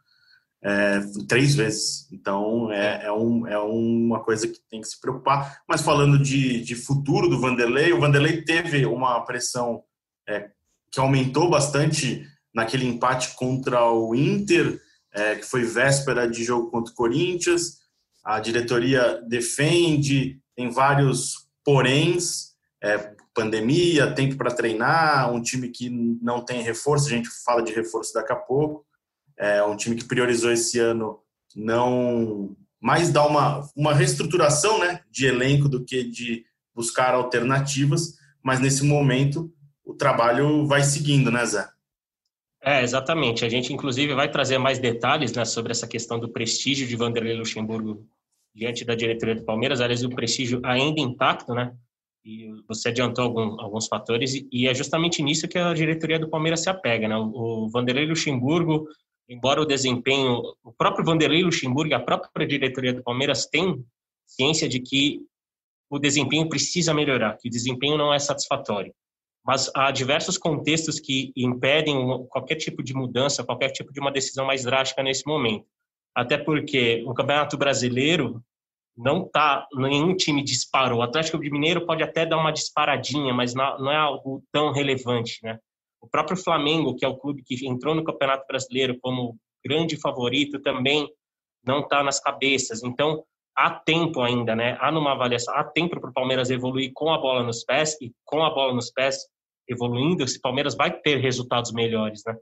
[0.63, 2.08] é, três vezes.
[2.12, 5.62] Então é, é, um, é uma coisa que tem que se preocupar.
[5.67, 9.84] Mas falando de, de futuro do Vanderlei, o Vanderlei teve uma pressão
[10.28, 10.49] é,
[10.89, 14.80] que aumentou bastante naquele empate contra o Inter,
[15.13, 17.80] é, que foi véspera de jogo contra o Corinthians.
[18.23, 26.45] A diretoria defende, tem vários poréns, é, pandemia, tempo para treinar, um time que não
[26.45, 28.86] tem reforço, a gente fala de reforço daqui a pouco,
[29.38, 31.19] é um time que priorizou esse ano
[31.56, 38.60] não mais dar uma, uma reestruturação né, de elenco do que de buscar alternativas, mas
[38.60, 39.50] nesse momento
[39.86, 41.65] o trabalho vai seguindo, né, Zé?
[42.62, 43.46] É, exatamente.
[43.46, 47.36] A gente, inclusive, vai trazer mais detalhes né, sobre essa questão do prestígio de Vanderlei
[47.36, 48.06] Luxemburgo
[48.56, 49.82] diante da diretoria do Palmeiras.
[49.82, 51.74] Aliás, o prestígio ainda intacto, né?
[52.26, 56.62] E você adiantou algum, alguns fatores, e é justamente nisso que a diretoria do Palmeiras
[56.62, 57.17] se apega, né?
[57.17, 58.88] O, o Vanderlei Luxemburgo,
[59.28, 63.84] embora o desempenho, o próprio Vanderlei Luxemburgo e a própria diretoria do Palmeiras têm
[64.26, 65.22] ciência de que
[65.90, 68.94] o desempenho precisa melhorar, que o desempenho não é satisfatório
[69.46, 74.46] mas há diversos contextos que impedem qualquer tipo de mudança, qualquer tipo de uma decisão
[74.46, 75.66] mais drástica nesse momento.
[76.16, 78.42] Até porque o Campeonato Brasileiro
[78.96, 81.00] não tá, nenhum time disparou.
[81.00, 85.40] O Atlético de Mineiro pode até dar uma disparadinha, mas não é algo tão relevante,
[85.44, 85.60] né?
[86.04, 90.62] O próprio Flamengo, que é o clube que entrou no Campeonato Brasileiro como grande favorito,
[90.62, 91.10] também
[91.66, 92.84] não está nas cabeças.
[92.84, 93.24] Então,
[93.56, 94.78] há tempo ainda, né?
[94.82, 98.12] Há numa avaliação, há tempo para o Palmeiras evoluir com a bola nos pés e
[98.26, 99.16] com a bola nos pés
[99.66, 102.36] evoluindo, esse Palmeiras vai ter resultados melhores, né?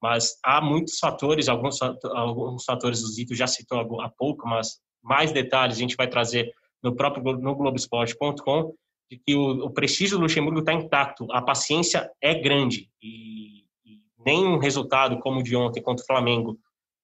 [0.00, 5.32] Mas há muitos fatores, alguns, alguns fatores o Zito já citou há pouco, mas mais
[5.32, 6.48] detalhes a gente vai trazer
[6.80, 8.72] no próprio no Globoesporte.com
[9.10, 13.98] de que o, o, prestígio do Luxemburgo está intacto, a paciência é grande e, e
[14.24, 16.58] nem um resultado como o de ontem contra o Flamengo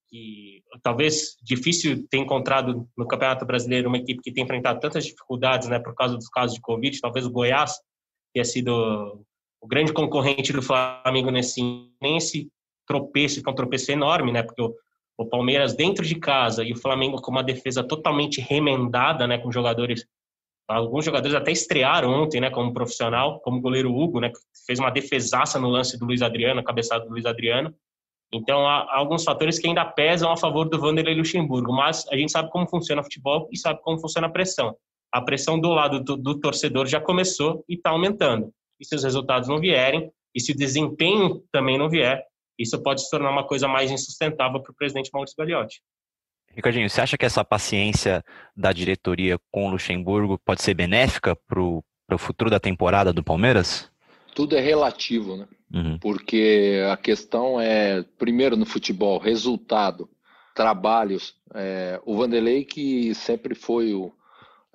[0.08, 5.68] que talvez difícil ter encontrado no Campeonato Brasileiro uma equipe que tem enfrentado tantas dificuldades,
[5.68, 7.74] né, por causa dos casos de Covid, talvez o Goiás
[8.32, 9.24] tenha sido
[9.60, 11.60] o grande concorrente do Flamengo nesse
[12.00, 12.48] nem esse
[12.86, 14.72] tropeço, que é um tropeço enorme, né, porque o,
[15.18, 19.50] o Palmeiras dentro de casa e o Flamengo com uma defesa totalmente remendada, né, com
[19.50, 20.06] jogadores
[20.68, 24.78] alguns jogadores até estrearam ontem, né, como profissional, como o goleiro Hugo, né, que fez
[24.78, 27.74] uma defesaça no lance do Luiz Adriano, cabeçada do Luiz Adriano.
[28.32, 32.32] Então, há, alguns fatores que ainda pesam a favor do Vanderlei Luxemburgo, mas a gente
[32.32, 34.76] sabe como funciona o futebol e sabe como funciona a pressão.
[35.12, 38.52] A pressão do lado do, do torcedor já começou e está aumentando.
[38.80, 42.22] E se os resultados não vierem, e se o desempenho também não vier,
[42.58, 45.80] isso pode se tornar uma coisa mais insustentável para o presidente Maurício Gagliotti.
[46.56, 48.24] Ricardinho, você acha que essa paciência
[48.56, 51.84] da diretoria com o Luxemburgo pode ser benéfica para o
[52.16, 53.90] futuro da temporada do Palmeiras?
[54.34, 55.46] Tudo é relativo, né?
[55.70, 55.98] Uhum.
[55.98, 60.08] Porque a questão é, primeiro no futebol, resultado,
[60.54, 61.34] trabalhos.
[61.54, 64.10] É, o Vanderlei que sempre foi o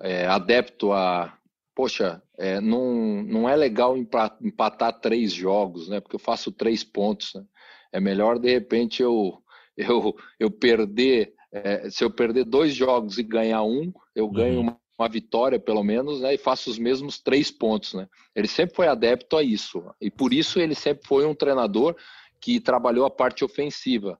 [0.00, 1.36] é, adepto a,
[1.74, 5.98] poxa, é, não, não é legal empatar três jogos, né?
[5.98, 7.34] Porque eu faço três pontos.
[7.34, 7.42] Né?
[7.90, 9.42] É melhor de repente eu
[9.76, 14.62] eu, eu perder é, se eu perder dois jogos e ganhar um, eu ganho uhum.
[14.62, 17.94] uma uma vitória, pelo menos, né, e faça os mesmos três pontos.
[17.94, 18.08] Né?
[18.34, 21.96] Ele sempre foi adepto a isso, e por isso ele sempre foi um treinador
[22.40, 24.18] que trabalhou a parte ofensiva,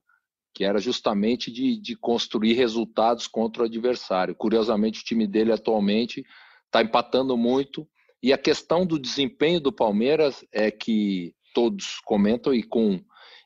[0.53, 4.35] que era justamente de, de construir resultados contra o adversário.
[4.35, 6.23] Curiosamente, o time dele atualmente
[6.65, 7.87] está empatando muito,
[8.21, 12.99] e a questão do desempenho do Palmeiras é que todos comentam e com,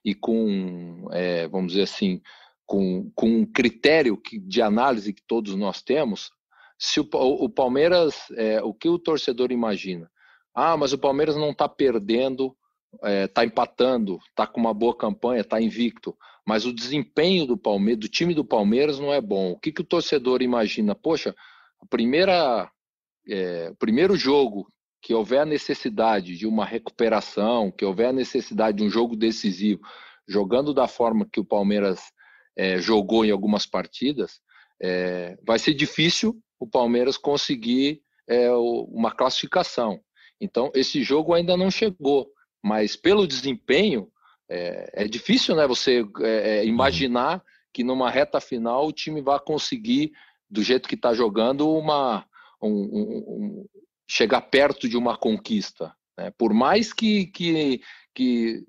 [0.05, 2.21] e com é, vamos dizer assim,
[2.67, 6.29] com, com um critério que, de análise que todos nós temos,
[6.77, 10.11] se o, o Palmeiras, é, o que o torcedor imagina?
[10.53, 12.55] Ah, mas o Palmeiras não está perdendo,
[12.93, 16.15] está é, tá empatando, está com uma boa campanha, está invicto.
[16.45, 19.51] Mas o desempenho do Palmeiras, do time do Palmeiras não é bom.
[19.51, 20.93] O que, que o torcedor imagina?
[20.93, 21.35] Poxa,
[21.79, 22.69] a primeira,
[23.27, 28.77] é, o primeiro jogo que houver a necessidade de uma recuperação, que houver a necessidade
[28.77, 29.81] de um jogo decisivo,
[30.27, 32.11] jogando da forma que o Palmeiras
[32.57, 34.41] é, jogou em algumas partidas,
[34.81, 40.01] é, vai ser difícil o Palmeiras conseguir é, uma classificação.
[40.41, 42.29] Então, esse jogo ainda não chegou,
[42.63, 44.11] mas pelo desempenho,
[44.49, 47.43] é, é difícil né, você é, é imaginar
[47.73, 50.11] que numa reta final o time vai conseguir,
[50.49, 52.25] do jeito que está jogando, uma,
[52.61, 53.65] um, um, um,
[54.09, 55.95] chegar perto de uma conquista.
[56.17, 56.31] Né?
[56.37, 57.81] Por mais que, que,
[58.15, 58.63] que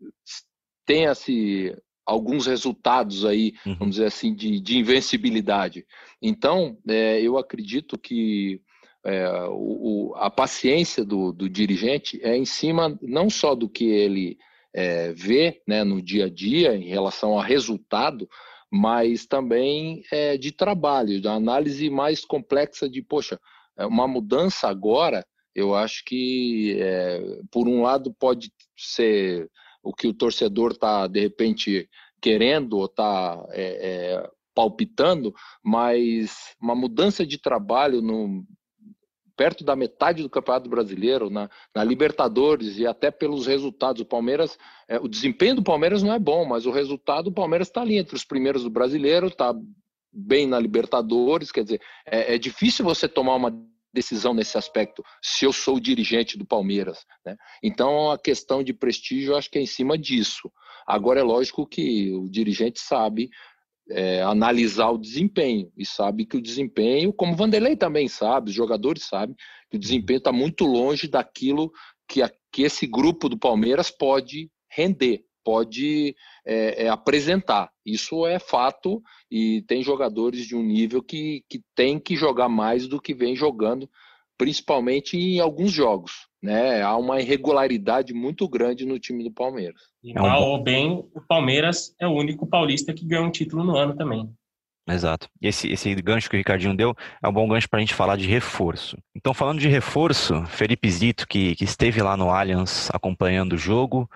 [0.85, 1.75] tenha-se
[2.09, 3.77] alguns resultados aí, uhum.
[3.79, 5.87] vamos dizer assim, de, de invencibilidade.
[6.23, 8.63] Então, é, eu acredito que
[9.05, 14.39] é, o, a paciência do, do, dirigente é em cima não só do que ele
[14.75, 18.27] é, vê né, no dia a dia em relação a resultado,
[18.71, 23.39] mas também é, de trabalho, da análise mais complexa de, poxa,
[23.77, 29.51] é uma mudança agora, eu acho que, é, por um lado, pode ser
[29.83, 31.89] o que o torcedor está, de repente,
[32.21, 38.45] querendo ou está é, é, palpitando, mas uma mudança de trabalho no,
[39.39, 44.03] perto da metade do Campeonato Brasileiro, na, na Libertadores e até pelos resultados.
[44.03, 47.69] O Palmeiras, é, o desempenho do Palmeiras não é bom, mas o resultado, o Palmeiras
[47.69, 49.55] está ali entre os primeiros do Brasileiro, está
[50.13, 53.53] bem na Libertadores, quer dizer, é, é difícil você tomar uma
[53.93, 57.05] decisão nesse aspecto, se eu sou o dirigente do Palmeiras.
[57.25, 57.37] Né?
[57.63, 60.51] Então, a questão de prestígio, eu acho que é em cima disso.
[60.87, 63.31] Agora, é lógico que o dirigente sabe
[63.91, 68.57] é, analisar o desempenho e sabe que o desempenho, como o Vanderlei também sabe, os
[68.57, 69.35] jogadores sabem,
[69.71, 71.73] que o desempenho está muito longe daquilo
[72.07, 77.71] que, a, que esse grupo do Palmeiras pode render pode é, é, apresentar.
[77.87, 82.87] Isso é fato e tem jogadores de um nível que, que tem que jogar mais
[82.87, 83.89] do que vem jogando,
[84.37, 86.29] principalmente em alguns jogos.
[86.43, 86.83] Né?
[86.83, 89.81] Há uma irregularidade muito grande no time do Palmeiras.
[90.05, 93.75] E mal ou bem, o Palmeiras é o único paulista que ganhou um título no
[93.75, 94.29] ano também.
[94.87, 95.31] Exato.
[95.41, 97.95] E esse, esse gancho que o Ricardinho deu é um bom gancho para a gente
[97.95, 98.99] falar de reforço.
[99.17, 104.09] Então, falando de reforço, Felipe Zito, que, que esteve lá no Allianz acompanhando o jogo,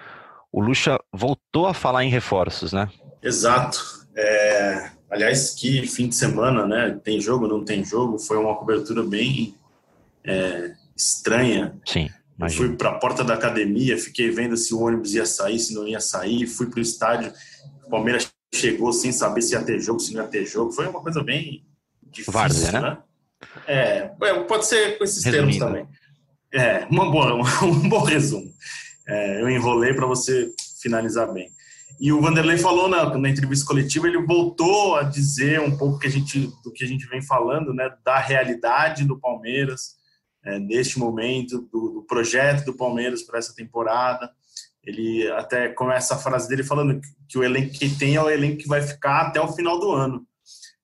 [0.52, 2.90] o Lucha voltou a falar em reforços, né?
[3.22, 3.80] Exato.
[4.14, 7.00] É, aliás, que fim de semana, né?
[7.02, 8.18] Tem jogo, não tem jogo?
[8.18, 9.54] Foi uma cobertura bem
[10.22, 11.74] é, estranha.
[11.86, 12.10] Sim.
[12.38, 15.74] Eu fui para a porta da academia, fiquei vendo se o ônibus ia sair, se
[15.74, 17.32] não ia sair, fui para o estádio.
[17.86, 20.72] O Palmeiras chegou sem saber se ia ter jogo, se não ia ter jogo.
[20.72, 21.64] Foi uma coisa bem
[22.02, 22.80] difícil, Várzea, né?
[22.80, 22.98] né?
[23.66, 24.00] É,
[24.46, 25.58] pode ser com esses Resumindo.
[25.58, 25.88] termos também.
[26.52, 27.34] É, uma boa,
[27.64, 28.51] um bom resumo.
[29.06, 31.50] É, eu enrolei para você finalizar bem.
[32.00, 36.06] E o Vanderlei falou na, na, entrevista coletiva, ele voltou a dizer um pouco que
[36.06, 39.96] a gente, do que a gente vem falando, né, da realidade do Palmeiras,
[40.44, 44.30] é, neste momento, do, do, projeto do Palmeiras para essa temporada.
[44.82, 48.28] Ele até começa a frase dele falando que, que, o elenco que tem é o
[48.28, 50.26] elenco que vai ficar até o final do ano.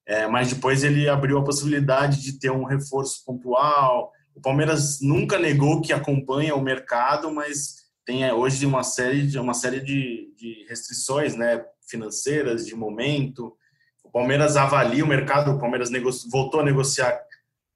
[0.07, 4.13] É, mas depois ele abriu a possibilidade de ter um reforço pontual.
[4.35, 7.78] O Palmeiras nunca negou que acompanha o mercado, mas
[8.09, 13.55] tem é, hoje uma série de uma série de, de restrições, né, financeiras de momento.
[14.03, 15.51] O Palmeiras avalia o mercado.
[15.51, 15.91] O Palmeiras
[16.33, 17.21] voltou a negociar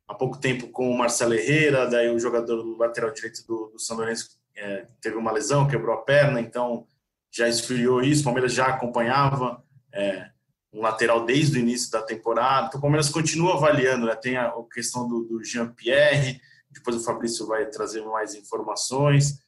[0.08, 3.78] há pouco tempo com o Marcelo Herrera, daí o jogador do lateral direito do, do
[3.78, 6.86] São Lourenço é, teve uma lesão, quebrou a perna, então
[7.30, 8.22] já esfriou isso.
[8.22, 10.30] O Palmeiras já acompanhava é,
[10.72, 12.68] um lateral desde o início da temporada.
[12.68, 14.16] Então, o Palmeiras continua avaliando, né?
[14.16, 16.40] Tem a, a questão do, do Jean-Pierre,
[16.70, 19.41] depois o Fabrício vai trazer mais informações.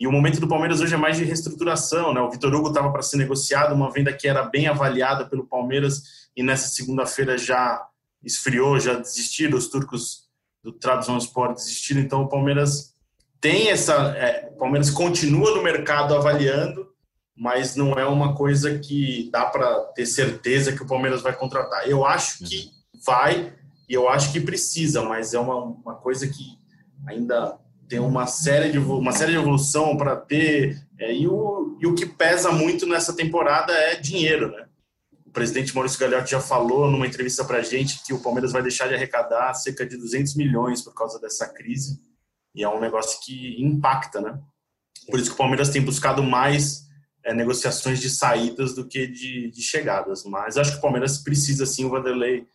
[0.00, 2.22] E o momento do Palmeiras hoje é mais de reestruturação, né?
[2.22, 6.30] O Vitor Hugo estava para ser negociado, uma venda que era bem avaliada pelo Palmeiras
[6.34, 7.86] e nessa segunda-feira já
[8.24, 10.30] esfriou, já desistiram, os turcos
[10.64, 12.94] do Trabzonspor desistiram, então o Palmeiras
[13.40, 16.88] tem essa, é, o Palmeiras continua no mercado avaliando,
[17.36, 21.86] mas não é uma coisa que dá para ter certeza que o Palmeiras vai contratar.
[21.86, 22.70] Eu acho que
[23.04, 23.52] vai
[23.86, 26.58] e eu acho que precisa, mas é uma, uma coisa que
[27.06, 27.58] ainda
[27.90, 31.94] tem uma série de uma série de evolução para ter é, e, o, e o
[31.94, 34.68] que pesa muito nessa temporada é dinheiro, né?
[35.26, 38.62] O presidente Maurício Gagliotti já falou numa entrevista para a gente que o Palmeiras vai
[38.62, 42.00] deixar de arrecadar cerca de 200 milhões por causa dessa crise.
[42.54, 44.40] E é um negócio que impacta, né?
[45.08, 46.86] Por isso que o Palmeiras tem buscado mais
[47.24, 50.24] é, negociações de saídas do que de, de, chegadas.
[50.24, 52.46] Mas acho que o Palmeiras precisa, sim, o Vanderlei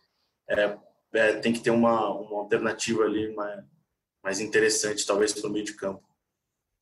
[0.48, 0.76] é,
[1.14, 3.34] é, tem que ter uma, uma alternativa ali
[4.26, 6.02] mais interessante, talvez, para o meio de campo.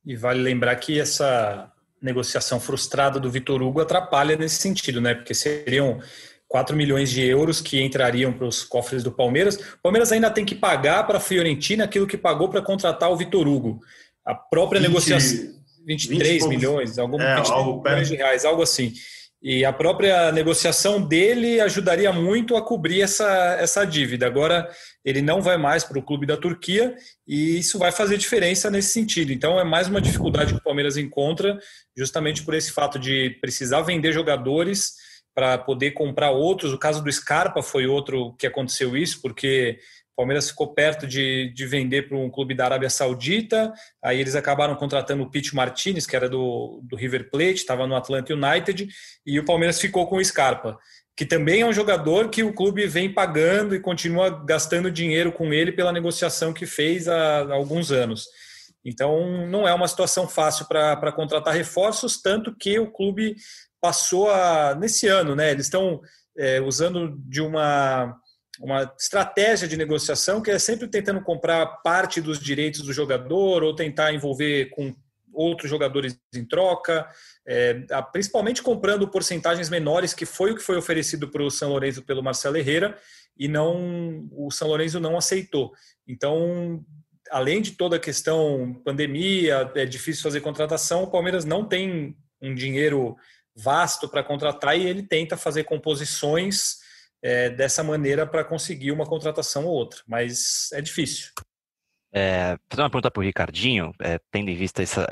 [0.03, 5.13] E vale lembrar que essa negociação frustrada do Vitor Hugo atrapalha nesse sentido, né?
[5.13, 6.01] Porque seriam
[6.47, 9.57] 4 milhões de euros que entrariam para os cofres do Palmeiras.
[9.57, 13.15] O Palmeiras ainda tem que pagar para a Fiorentina aquilo que pagou para contratar o
[13.17, 13.79] Vitor Hugo.
[14.25, 15.55] A própria 20, negociação.
[15.85, 18.91] 23 20 milhões, algum, é, 23 algo milhões de reais, algo assim.
[19.41, 24.25] E a própria negociação dele ajudaria muito a cobrir essa, essa dívida.
[24.25, 24.67] Agora,
[25.03, 26.95] ele não vai mais para o clube da Turquia
[27.27, 29.31] e isso vai fazer diferença nesse sentido.
[29.31, 31.59] Então, é mais uma dificuldade que o Palmeiras encontra,
[31.95, 34.93] justamente por esse fato de precisar vender jogadores
[35.35, 36.73] para poder comprar outros.
[36.73, 39.77] O caso do Scarpa foi outro que aconteceu isso, porque
[40.15, 44.33] o Palmeiras ficou perto de, de vender para um clube da Arábia Saudita, aí eles
[44.33, 48.87] acabaram contratando o Pete Martinez, que era do, do River Plate, estava no Atlanta United,
[49.25, 50.79] e o Palmeiras ficou com o Scarpa,
[51.17, 55.51] que também é um jogador que o clube vem pagando e continua gastando dinheiro com
[55.51, 58.25] ele pela negociação que fez há, há alguns anos.
[58.85, 63.35] Então, não é uma situação fácil para contratar reforços, tanto que o clube
[63.81, 65.51] passou a, nesse ano, né?
[65.51, 65.99] Eles estão
[66.37, 68.15] é, usando de uma
[68.59, 73.75] uma estratégia de negociação que é sempre tentando comprar parte dos direitos do jogador ou
[73.75, 74.95] tentar envolver com
[75.33, 77.07] outros jogadores em troca,
[77.45, 77.73] é,
[78.11, 82.23] principalmente comprando porcentagens menores, que foi o que foi oferecido para o São Lourenço pelo
[82.23, 82.97] Marcelo Herrera,
[83.37, 85.73] e não o São Lourenço não aceitou.
[86.07, 86.83] Então,
[87.29, 92.55] além de toda a questão pandemia, é difícil fazer contratação, o Palmeiras não tem um
[92.55, 93.17] dinheiro
[93.55, 96.84] vasto para contratar e ele tenta fazer composições
[97.25, 101.31] é, dessa maneira para conseguir uma contratação ou outra, mas é difícil.
[102.13, 105.07] É, fazer uma pergunta para o Ricardinho, é, tendo em vista essa,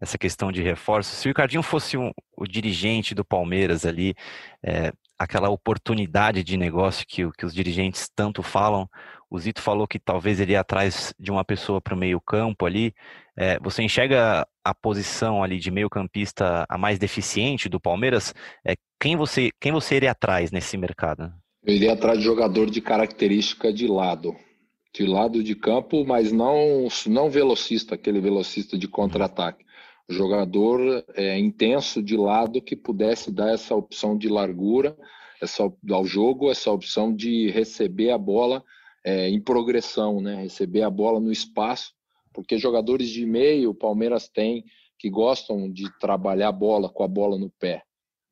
[0.00, 1.14] essa questão de reforço.
[1.14, 4.12] Se o Ricardinho fosse um, o dirigente do Palmeiras ali,
[4.60, 8.88] é, aquela oportunidade de negócio que, que os dirigentes tanto falam,
[9.30, 12.92] o Zito falou que talvez ele ia atrás de uma pessoa para o meio-campo ali.
[13.36, 18.34] É, você enxerga a posição ali de meio-campista a mais deficiente do Palmeiras?
[18.66, 21.32] É, quem, você, quem você iria atrás nesse mercado?
[21.64, 24.34] Eu iria atrás de jogador de característica de lado.
[24.92, 29.64] De lado de campo, mas não, não velocista, aquele velocista de contra-ataque.
[30.08, 34.96] Jogador é, intenso de lado que pudesse dar essa opção de largura
[35.40, 38.62] essa, ao jogo, essa opção de receber a bola
[39.04, 40.42] é, em progressão, né?
[40.42, 41.92] receber a bola no espaço,
[42.32, 44.64] porque jogadores de meio o Palmeiras tem
[44.98, 47.82] que gostam de trabalhar a bola com a bola no pé.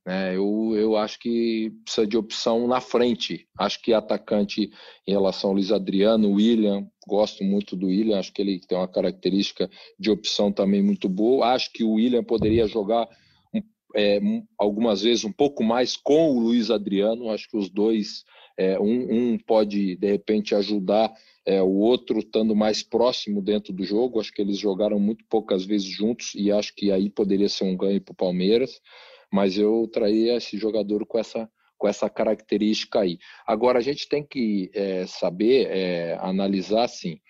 [0.07, 0.37] Né?
[0.37, 3.47] Eu, eu acho que precisa de opção na frente.
[3.59, 4.71] Acho que atacante
[5.07, 8.89] em relação ao Luiz Adriano, William, gosto muito do William, acho que ele tem uma
[8.89, 11.53] característica de opção também muito boa.
[11.53, 13.07] Acho que o William poderia jogar
[13.95, 14.21] é,
[14.59, 17.31] algumas vezes um pouco mais com o Luiz Adriano.
[17.31, 18.25] Acho que os dois,
[18.59, 21.13] é, um, um, pode de repente ajudar
[21.47, 24.21] é, o outro estando mais próximo dentro do jogo.
[24.21, 27.77] Acho que eles jogaram muito poucas vezes juntos e acho que aí poderia ser um
[27.77, 28.81] ganho para o Palmeiras
[29.31, 33.21] mas eu traía esse jogador com essa com essa característica aí.
[33.47, 37.21] Agora a gente tem que é, saber é, analisar assim.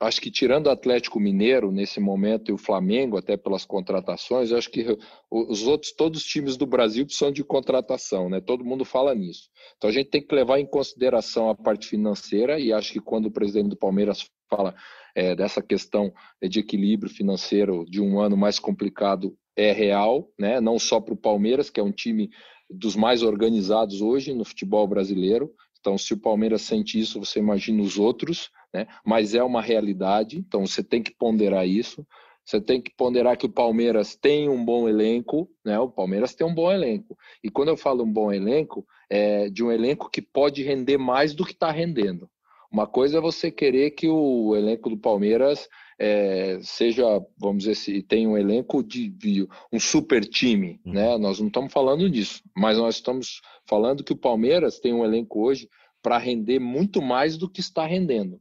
[0.00, 4.70] Acho que tirando o Atlético Mineiro nesse momento e o Flamengo até pelas contratações, acho
[4.70, 4.86] que
[5.30, 8.40] os outros todos os times do Brasil precisam de contratação, né?
[8.40, 9.50] Todo mundo fala nisso.
[9.76, 13.26] Então a gente tem que levar em consideração a parte financeira e acho que quando
[13.26, 14.74] o presidente do Palmeiras fala
[15.14, 20.60] é, dessa questão de equilíbrio financeiro de um ano mais complicado, é real, né?
[20.60, 22.30] não só para o Palmeiras, que é um time
[22.70, 25.52] dos mais organizados hoje no futebol brasileiro.
[25.78, 28.86] Então, se o Palmeiras sente isso, você imagina os outros, né?
[29.04, 32.06] mas é uma realidade, então você tem que ponderar isso.
[32.44, 35.78] Você tem que ponderar que o Palmeiras tem um bom elenco, né?
[35.78, 37.16] O Palmeiras tem um bom elenco.
[37.44, 41.32] E quando eu falo um bom elenco, é de um elenco que pode render mais
[41.32, 42.28] do que está rendendo.
[42.72, 45.68] Uma coisa é você querer que o elenco do Palmeiras
[45.98, 47.04] é, seja,
[47.36, 50.92] vamos dizer, se tem um elenco de, de um super time, uhum.
[50.92, 51.18] né?
[51.18, 55.40] Nós não estamos falando disso, mas nós estamos falando que o Palmeiras tem um elenco
[55.40, 55.68] hoje
[56.02, 58.40] para render muito mais do que está rendendo.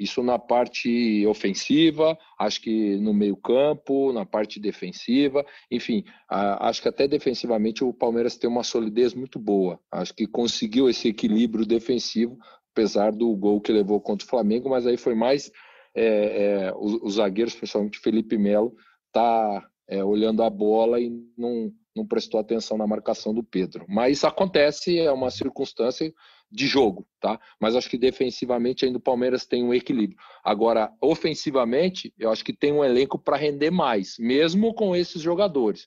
[0.00, 7.06] Isso na parte ofensiva, acho que no meio-campo, na parte defensiva, enfim, acho que até
[7.06, 9.78] defensivamente o Palmeiras tem uma solidez muito boa.
[9.92, 12.38] Acho que conseguiu esse equilíbrio defensivo,
[12.72, 15.52] apesar do gol que levou contra o Flamengo, mas aí foi mais
[15.94, 16.04] é,
[16.64, 18.74] é, os, os, zagueiros, principalmente Felipe Melo,
[19.12, 23.84] tá é, olhando a bola e não, não prestou atenção na marcação do Pedro.
[23.86, 26.10] Mas isso acontece, é uma circunstância
[26.50, 27.38] de jogo, tá?
[27.60, 30.18] Mas acho que defensivamente ainda o Palmeiras tem um equilíbrio.
[30.42, 35.86] Agora, ofensivamente, eu acho que tem um elenco para render mais, mesmo com esses jogadores.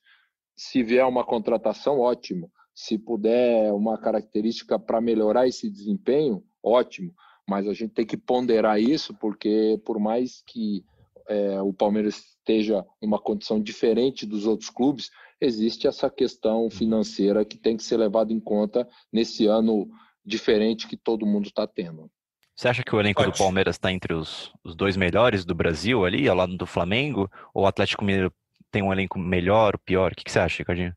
[0.56, 2.52] Se vier uma contratação, ótimo.
[2.74, 7.14] Se puder uma característica para melhorar esse desempenho, ótimo
[7.48, 10.84] mas a gente tem que ponderar isso, porque por mais que
[11.28, 15.10] é, o Palmeiras esteja uma condição diferente dos outros clubes,
[15.40, 19.90] existe essa questão financeira que tem que ser levada em conta nesse ano
[20.26, 22.10] diferente que todo mundo está tendo.
[22.56, 23.32] Você acha que o elenco Pode.
[23.32, 27.30] do Palmeiras está entre os, os dois melhores do Brasil ali, ao lado do Flamengo?
[27.54, 28.32] Ou o Atlético Mineiro
[28.72, 30.12] tem um elenco melhor, pior?
[30.12, 30.96] O que, que você acha, Ricardinho?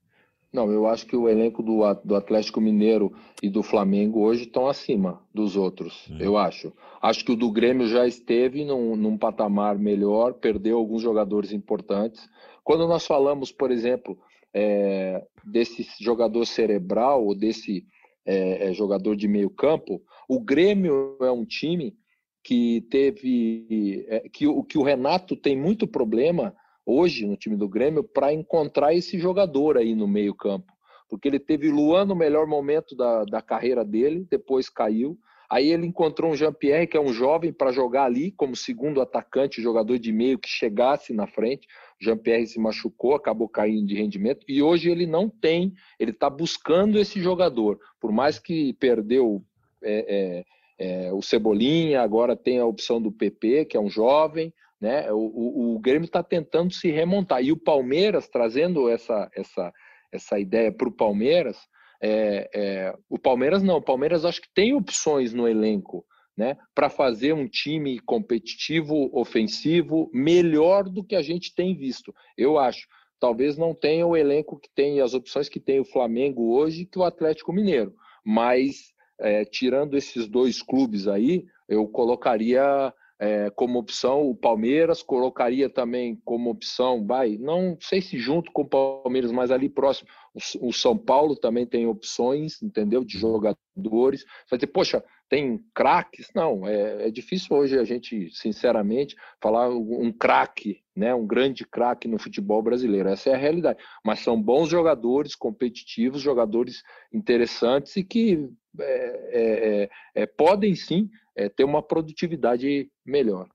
[0.53, 3.13] Não, eu acho que o elenco do, do Atlético Mineiro
[3.43, 6.17] e do Flamengo hoje estão acima dos outros, hum.
[6.19, 6.73] eu acho.
[7.03, 12.27] Acho que o do Grêmio já esteve num, num patamar melhor, perdeu alguns jogadores importantes.
[12.65, 14.19] Quando nós falamos, por exemplo,
[14.55, 17.85] é, desse jogador cerebral ou desse
[18.27, 21.97] é, é, jogador de meio campo, o Grêmio é um time
[22.43, 26.55] que teve é, que, que o Renato tem muito problema
[26.85, 30.73] hoje no time do Grêmio para encontrar esse jogador aí no meio-campo.
[31.09, 35.19] Porque ele teve Luan no melhor momento da, da carreira dele, depois caiu.
[35.49, 39.63] Aí ele encontrou um Jean-Pierre, que é um jovem, para jogar ali como segundo atacante,
[39.63, 41.67] jogador de meio que chegasse na frente.
[42.01, 44.45] Jean-Pierre se machucou, acabou caindo de rendimento.
[44.49, 47.79] E hoje ele não tem, ele está buscando esse jogador.
[48.01, 49.43] Por mais que perdeu
[49.83, 50.45] é,
[50.79, 54.53] é, é, o Cebolinha, agora tem a opção do PP, que é um jovem.
[54.81, 55.11] Né?
[55.13, 57.43] O, o, o Grêmio está tentando se remontar.
[57.43, 59.73] E o Palmeiras, trazendo essa, essa,
[60.13, 61.57] essa ideia para o Palmeiras,
[62.03, 66.05] é, é, o Palmeiras não, o Palmeiras acho que tem opções no elenco
[66.37, 72.15] né, para fazer um time competitivo, ofensivo, melhor do que a gente tem visto.
[72.37, 72.87] Eu acho.
[73.19, 76.99] Talvez não tenha o elenco que tem, as opções que tem o Flamengo hoje que
[76.99, 77.95] o Atlético Mineiro.
[78.23, 84.29] Mas, é, tirando esses dois clubes aí, eu colocaria é, como opção.
[84.29, 89.51] O Palmeiras colocaria também como opção, vai, não sei se junto com o Palmeiras, mas
[89.51, 90.09] ali próximo.
[90.35, 93.05] O, o São Paulo também tem opções, entendeu?
[93.05, 94.25] De jogadores.
[94.51, 96.29] Vai dizer, poxa, tem craques?
[96.35, 101.15] Não, é, é, difícil hoje a gente, sinceramente, falar um craque, né?
[101.15, 103.09] Um grande craque no futebol brasileiro.
[103.09, 103.83] Essa é a realidade.
[104.05, 108.49] Mas são bons jogadores, competitivos, jogadores interessantes e que
[108.81, 113.49] é, é, é, é podem sim é, ter uma produtividade melhor.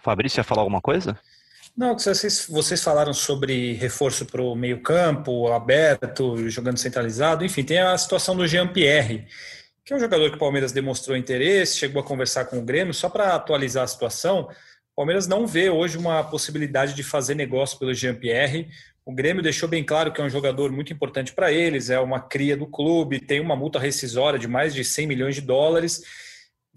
[0.00, 1.18] Fabrício, ia falar alguma coisa?
[1.76, 7.96] Não, vocês, vocês falaram sobre reforço para o meio-campo, aberto, jogando centralizado, enfim, tem a
[7.96, 9.26] situação do Jean-Pierre,
[9.84, 12.92] que é um jogador que o Palmeiras demonstrou interesse, chegou a conversar com o Grêmio,
[12.92, 14.48] só para atualizar a situação.
[14.92, 18.68] O Palmeiras não vê hoje uma possibilidade de fazer negócio pelo Jean-Pierre.
[19.08, 22.20] O Grêmio deixou bem claro que é um jogador muito importante para eles, é uma
[22.20, 26.02] cria do clube, tem uma multa rescisória de mais de 100 milhões de dólares.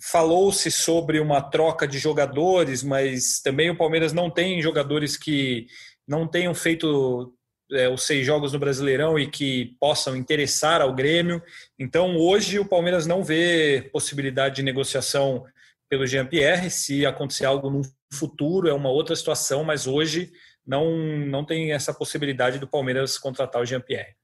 [0.01, 5.67] Falou-se sobre uma troca de jogadores, mas também o Palmeiras não tem jogadores que
[6.07, 7.33] não tenham feito
[7.69, 11.43] é, os seis jogos no Brasileirão e que possam interessar ao Grêmio.
[11.77, 15.43] Então, hoje, o Palmeiras não vê possibilidade de negociação
[15.89, 16.69] pelo Jean-Pierre.
[16.69, 17.81] Se acontecer algo no
[18.13, 20.31] futuro, é uma outra situação, mas hoje
[20.65, 24.15] não, não tem essa possibilidade do Palmeiras contratar o Jean-Pierre.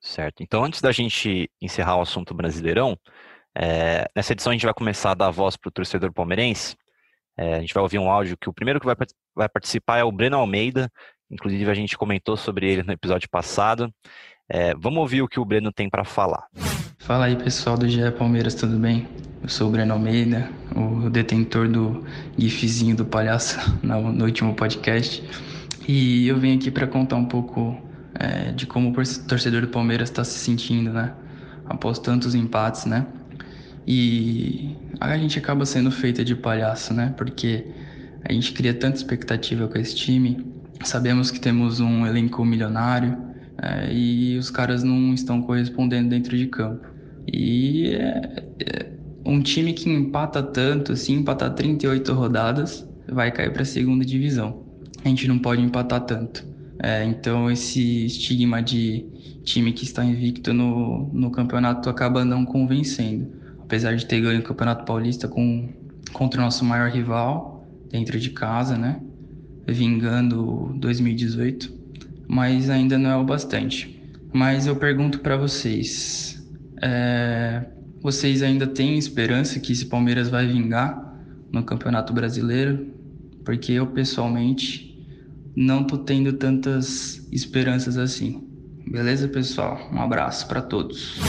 [0.00, 0.42] Certo.
[0.42, 2.98] Então, antes da gente encerrar o assunto brasileirão,
[3.54, 6.76] é, nessa edição a gente vai começar a dar voz para o torcedor palmeirense.
[7.36, 8.96] É, a gente vai ouvir um áudio que o primeiro que vai,
[9.34, 10.90] vai participar é o Breno Almeida.
[11.30, 13.92] Inclusive, a gente comentou sobre ele no episódio passado.
[14.48, 16.46] É, vamos ouvir o que o Breno tem para falar.
[16.98, 19.08] Fala aí, pessoal do GE Palmeiras, tudo bem?
[19.42, 22.04] Eu sou o Breno Almeida, o detentor do
[22.36, 25.22] gifzinho do palhaço no último podcast.
[25.88, 27.76] E eu vim aqui para contar um pouco
[28.14, 28.92] é, de como o
[29.26, 31.14] torcedor do Palmeiras está se sentindo, né?
[31.66, 33.06] Após tantos empates, né?
[33.86, 37.14] E a gente acaba sendo feita de palhaço, né?
[37.16, 37.66] Porque
[38.24, 40.46] a gente cria tanta expectativa com esse time,
[40.84, 43.16] sabemos que temos um elenco milionário
[43.62, 46.86] é, e os caras não estão correspondendo dentro de campo.
[47.26, 48.92] E é, é,
[49.24, 54.69] um time que empata tanto, assim, empatar 38 rodadas, vai cair para a segunda divisão
[55.04, 56.44] a gente não pode empatar tanto.
[56.82, 59.04] É, então esse estigma de
[59.44, 63.32] time que está invicto no, no campeonato acaba não convencendo.
[63.60, 65.68] Apesar de ter ganho o Campeonato Paulista com,
[66.12, 69.00] contra o nosso maior rival, dentro de casa, né?
[69.66, 71.72] Vingando 2018,
[72.26, 74.00] mas ainda não é o bastante.
[74.32, 76.44] Mas eu pergunto para vocês:
[76.82, 77.64] é,
[78.00, 81.14] vocês ainda têm esperança que esse Palmeiras vai vingar
[81.52, 82.88] no Campeonato Brasileiro?
[83.44, 84.89] Porque eu pessoalmente
[85.60, 88.48] não tô tendo tantas esperanças assim.
[88.90, 89.78] Beleza, pessoal?
[89.92, 91.20] Um abraço para todos.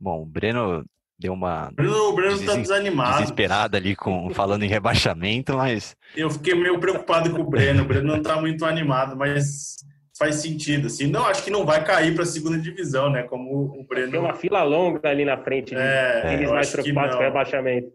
[0.00, 0.82] Bom, o Breno
[1.18, 3.18] deu uma Breno, o Breno tá desanimado.
[3.18, 7.82] desesperada ali com falando em rebaixamento, mas eu fiquei meio preocupado com o Breno.
[7.82, 9.76] O Breno não tá muito animado, mas
[10.18, 11.06] faz sentido assim.
[11.06, 13.24] Não, acho que não vai cair para a segunda divisão, né?
[13.24, 17.20] Como o Breno Tem uma fila longa ali na frente, é, eles mais preocupados com
[17.20, 17.88] o rebaixamento.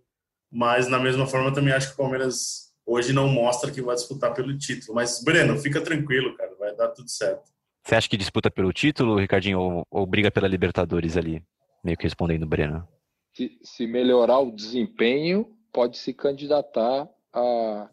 [0.51, 4.33] Mas na mesma forma também acho que o Palmeiras hoje não mostra que vai disputar
[4.33, 4.95] pelo título.
[4.95, 7.51] Mas, Breno, fica tranquilo, cara, vai dar tudo certo.
[7.83, 11.43] Você acha que disputa pelo título, Ricardinho, ou, ou briga pela Libertadores ali?
[11.83, 12.87] Meio que respondendo Breno.
[13.35, 17.89] Se, se melhorar o desempenho, pode se candidatar a,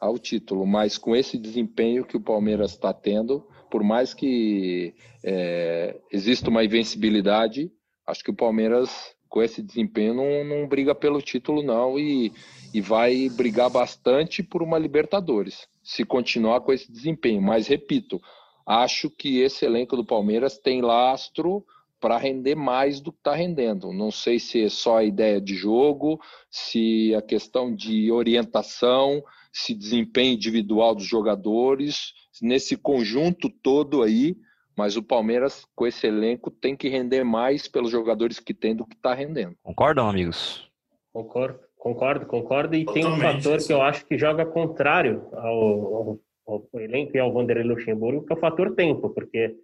[0.00, 6.00] ao título, mas com esse desempenho que o Palmeiras está tendo, por mais que é,
[6.10, 7.70] exista uma invencibilidade,
[8.06, 12.32] acho que o Palmeiras com esse desempenho não, não briga pelo título não e,
[12.72, 17.42] e vai brigar bastante por uma Libertadores, se continuar com esse desempenho.
[17.42, 18.20] Mas repito,
[18.66, 21.64] acho que esse elenco do Palmeiras tem lastro
[22.00, 23.92] para render mais do que está rendendo.
[23.92, 26.20] Não sei se é só a ideia de jogo,
[26.50, 29.22] se a questão de orientação,
[29.52, 34.36] se desempenho individual dos jogadores, nesse conjunto todo aí,
[34.78, 38.86] mas o Palmeiras, com esse elenco, tem que render mais pelos jogadores que tem do
[38.86, 39.56] que está rendendo.
[39.60, 40.70] Concordam, amigos?
[41.12, 42.76] Concordo, concordo, concordo.
[42.76, 47.16] E Totalmente, tem um fator que eu acho que joga contrário ao, ao, ao elenco
[47.16, 49.56] e ao Vanderlei Luxemburgo, que é o fator tempo, porque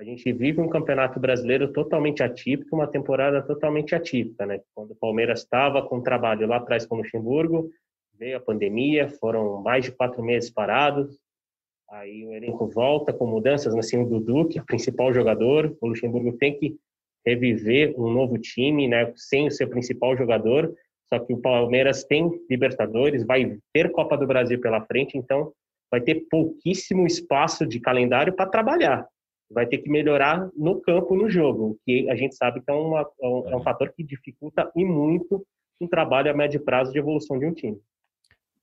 [0.00, 4.62] a gente vive um campeonato brasileiro totalmente atípico, uma temporada totalmente atípica, né?
[4.74, 7.68] Quando o Palmeiras estava com trabalho lá atrás com o Luxemburgo,
[8.18, 11.20] veio a pandemia, foram mais de quatro meses parados,
[11.92, 15.88] Aí o elenco volta com mudanças, assim, o Dudu, que é o principal jogador, o
[15.88, 16.74] Luxemburgo tem que
[17.24, 20.74] reviver um novo time, né, sem o seu principal jogador,
[21.04, 25.52] só que o Palmeiras tem Libertadores, vai ter Copa do Brasil pela frente, então
[25.90, 29.06] vai ter pouquíssimo espaço de calendário para trabalhar.
[29.50, 33.02] Vai ter que melhorar no campo, no jogo, que a gente sabe que é, uma,
[33.02, 35.46] é um, é um fator que dificulta e muito
[35.78, 37.78] um trabalho a médio prazo de evolução de um time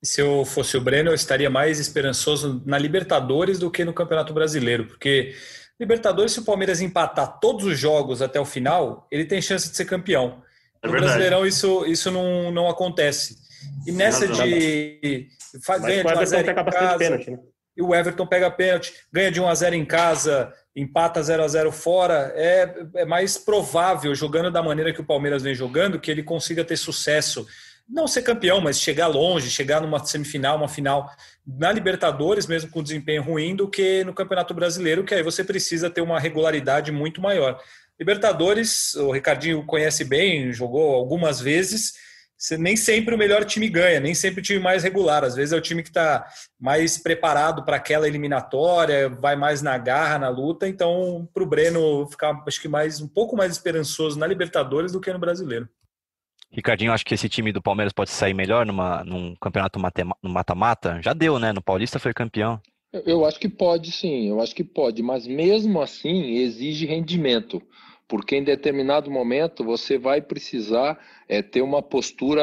[0.02, 4.32] se eu fosse o Breno, eu estaria mais esperançoso na Libertadores do que no Campeonato
[4.32, 5.34] Brasileiro, porque
[5.78, 9.76] Libertadores, se o Palmeiras empatar todos os jogos até o final, ele tem chance de
[9.76, 10.42] ser campeão.
[10.82, 13.38] É no Brasileirão isso, isso não, não acontece.
[13.86, 15.28] E nessa de
[15.64, 17.38] faz, ganha de 1 a 0 em casa, pênalti, né?
[17.76, 21.48] e o Everton pega pênalti, ganha de 1 a 0 em casa, empata 0 a
[21.48, 26.10] 0 fora, é, é mais provável jogando da maneira que o Palmeiras vem jogando que
[26.10, 27.46] ele consiga ter sucesso
[27.90, 31.10] não ser campeão, mas chegar longe, chegar numa semifinal, uma final
[31.46, 35.90] na Libertadores, mesmo com desempenho ruim, do que no Campeonato Brasileiro, que aí você precisa
[35.90, 37.60] ter uma regularidade muito maior.
[37.98, 41.92] Libertadores, o Ricardinho conhece bem, jogou algumas vezes.
[42.58, 45.24] nem sempre o melhor time ganha, nem sempre o time mais regular.
[45.24, 46.26] Às vezes é o time que está
[46.58, 50.66] mais preparado para aquela eliminatória, vai mais na garra, na luta.
[50.66, 55.00] Então, para o Breno ficar, acho que mais um pouco mais esperançoso na Libertadores do
[55.00, 55.68] que no Brasileiro.
[56.50, 59.78] Ricardinho, acho que esse time do Palmeiras pode sair melhor numa, num campeonato
[60.22, 61.00] mata-mata.
[61.00, 61.52] Já deu, né?
[61.52, 62.60] No Paulista foi campeão.
[62.92, 64.28] Eu acho que pode, sim.
[64.28, 67.62] Eu acho que pode, mas mesmo assim exige rendimento
[68.10, 70.98] porque em determinado momento você vai precisar
[71.28, 72.42] é, ter uma postura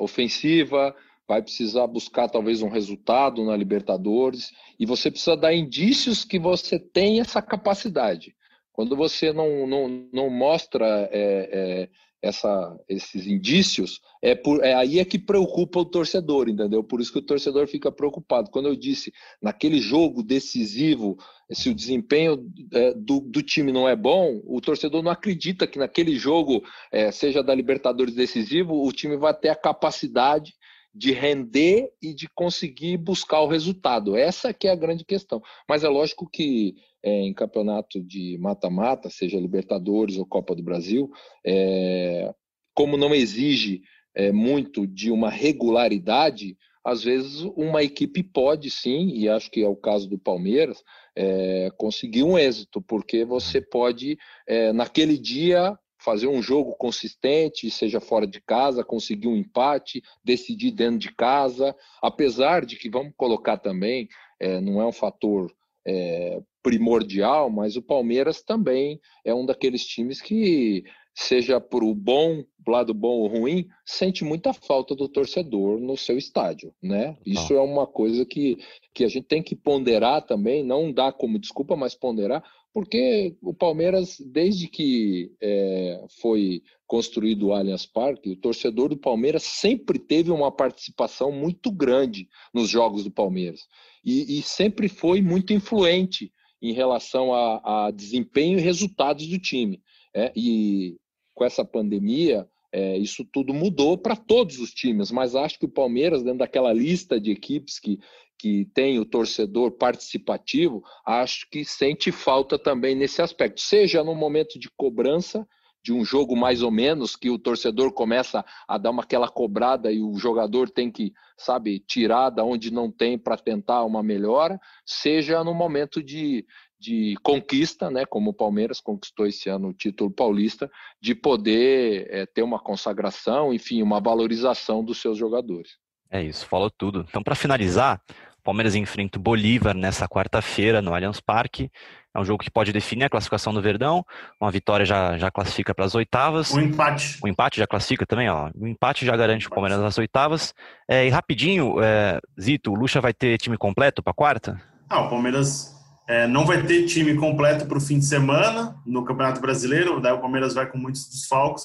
[0.00, 0.92] ofensiva,
[1.26, 6.80] vai precisar buscar talvez um resultado na Libertadores, e você precisa dar indícios que você
[6.80, 8.34] tem essa capacidade.
[8.72, 11.88] Quando você não, não, não mostra é, é,
[12.24, 16.82] essa, esses indícios, é, por, é aí é que preocupa o torcedor, entendeu?
[16.82, 18.50] Por isso que o torcedor fica preocupado.
[18.50, 19.12] Quando eu disse
[19.42, 21.18] naquele jogo decisivo,
[21.52, 25.78] se o desempenho é, do, do, time não é bom, o torcedor não acredita que
[25.78, 30.54] naquele jogo, é, seja da Libertadores decisivo, o time vai ter a capacidade
[30.94, 34.16] de render e de conseguir buscar o resultado.
[34.16, 35.42] Essa que é a grande questão.
[35.68, 41.10] Mas é lógico que é, em campeonato de mata-mata, seja Libertadores ou Copa do Brasil,
[41.44, 42.32] é,
[42.72, 43.82] como não exige
[44.14, 49.68] é, muito de uma regularidade, às vezes uma equipe pode sim, e acho que é
[49.68, 50.82] o caso do Palmeiras,
[51.16, 54.16] é, conseguir um êxito, porque você pode,
[54.46, 60.70] é, naquele dia, fazer um jogo consistente, seja fora de casa, conseguir um empate, decidir
[60.70, 64.06] dentro de casa, apesar de que, vamos colocar também,
[64.38, 65.50] é, não é um fator
[65.86, 70.84] é, primordial, mas o Palmeiras também é um daqueles times que,
[71.14, 76.18] seja por o bom, lado bom ou ruim, sente muita falta do torcedor no seu
[76.18, 77.16] estádio, né?
[77.24, 78.58] Isso é uma coisa que,
[78.92, 82.42] que a gente tem que ponderar também, não dá como desculpa, mas ponderar,
[82.72, 89.44] porque o Palmeiras, desde que é, foi construído o Allianz Parque, o torcedor do Palmeiras
[89.44, 93.60] sempre teve uma participação muito grande nos jogos do Palmeiras
[94.04, 99.80] e, e sempre foi muito influente em relação a, a desempenho e resultados do time.
[100.16, 100.96] É, e
[101.34, 105.72] com essa pandemia, é, isso tudo mudou para todos os times, mas acho que o
[105.72, 107.98] Palmeiras, dentro daquela lista de equipes que
[108.36, 114.58] que tem o torcedor participativo, acho que sente falta também nesse aspecto, seja no momento
[114.58, 115.46] de cobrança
[115.82, 119.92] de um jogo mais ou menos que o torcedor começa a dar uma aquela cobrada
[119.92, 124.58] e o jogador tem que, sabe, tirar da onde não tem para tentar uma melhora,
[124.84, 126.46] seja no momento de,
[126.84, 130.70] de conquista, né, como o Palmeiras conquistou esse ano o título paulista,
[131.00, 135.78] de poder é, ter uma consagração, enfim, uma valorização dos seus jogadores.
[136.10, 137.06] É isso, falou tudo.
[137.08, 138.02] Então, para finalizar,
[138.38, 141.70] o Palmeiras enfrenta o Bolívar nessa quarta-feira no Allianz Parque.
[142.14, 144.04] É um jogo que pode definir a classificação do Verdão.
[144.40, 146.52] Uma vitória já, já classifica para as oitavas.
[146.52, 147.18] O empate.
[147.22, 148.50] O empate já classifica também, ó.
[148.54, 150.54] O empate já garante o, Palmeiras nas oitavas.
[150.88, 154.60] É, e rapidinho, é, Zito, o Lucha vai ter time completo para quarta?
[154.88, 155.74] Ah, o Palmeiras
[156.06, 160.00] é, não vai ter time completo para o fim de semana no Campeonato Brasileiro.
[160.00, 161.64] Daí o Palmeiras vai com muitos desfalques.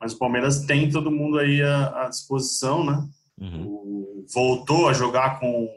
[0.00, 3.06] Mas o Palmeiras tem todo mundo aí à, à disposição, né?
[3.38, 3.66] Uhum.
[3.66, 5.68] O, voltou a jogar com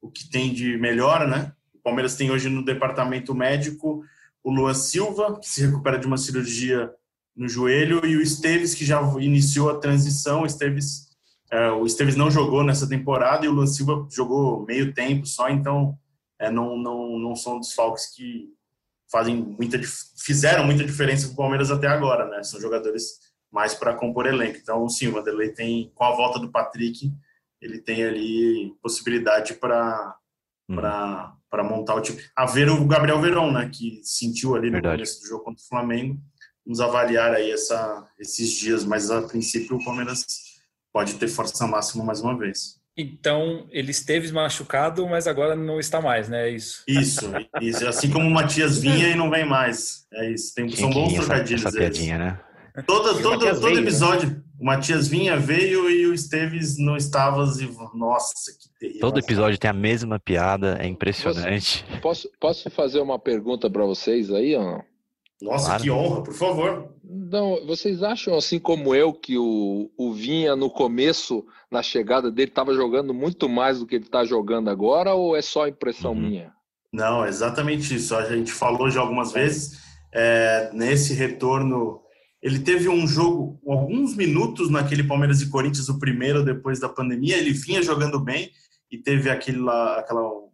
[0.00, 1.52] o que tem de melhor, né?
[1.74, 4.04] O Palmeiras tem hoje no departamento médico
[4.42, 6.92] o Luan Silva, que se recupera de uma cirurgia
[7.36, 10.42] no joelho, e o Esteves, que já iniciou a transição.
[10.42, 11.08] O Esteves,
[11.50, 15.48] é, o Esteves não jogou nessa temporada e o Luan Silva jogou meio tempo só,
[15.48, 15.98] então
[16.38, 18.52] é, não, não, não são desfalques que
[19.10, 19.78] fazem muita,
[20.18, 22.42] fizeram muita diferença para o Palmeiras até agora, né?
[22.42, 23.20] São jogadores
[23.50, 24.58] mais para compor elenco.
[24.58, 27.12] Então, sim, o Vanderlei tem, com a volta do Patrick,
[27.60, 30.16] ele tem ali possibilidade para
[30.68, 30.76] uhum.
[30.76, 32.20] para montar o time.
[32.34, 35.68] A ver o Gabriel Verão, né, que sentiu ali no começo do jogo contra o
[35.68, 36.20] Flamengo.
[36.64, 40.26] Vamos avaliar aí essa, esses dias, mas a princípio o Palmeiras
[40.92, 42.75] pode ter força máxima mais uma vez.
[42.96, 46.48] Então, ele esteve machucado, mas agora não está mais, né?
[46.48, 46.82] É isso.
[46.88, 47.30] Isso,
[47.60, 47.86] isso.
[47.86, 50.06] Assim como o Matias vinha e não vem mais.
[50.12, 50.54] É isso.
[50.54, 51.60] Tem, são bons trocadilhos.
[51.60, 52.40] Essa, essa piadinha, né?
[52.86, 53.82] Todo, todo, todo veio, né?
[53.82, 54.42] episódio, né?
[54.58, 57.42] o Matias vinha, veio e o Esteves não estava.
[57.42, 57.96] E...
[57.96, 59.00] Nossa, que terrível.
[59.00, 61.84] Todo episódio tem a mesma piada, é impressionante.
[62.00, 64.84] Posso, posso fazer uma pergunta para vocês aí ou não?
[65.40, 65.82] Nossa, claro.
[65.82, 66.94] que honra, por favor.
[67.04, 72.48] Não, vocês acham, assim como eu, que o, o Vinha, no começo, na chegada dele,
[72.48, 76.20] estava jogando muito mais do que ele está jogando agora, ou é só impressão uhum.
[76.20, 76.52] minha?
[76.92, 78.14] Não, é exatamente isso.
[78.14, 79.82] A gente falou já algumas vezes,
[80.12, 82.00] é, nesse retorno
[82.42, 87.36] ele teve um jogo, alguns minutos naquele Palmeiras e Corinthians, o primeiro depois da pandemia.
[87.36, 88.50] Ele vinha jogando bem
[88.88, 90.50] e teve aquele aquela um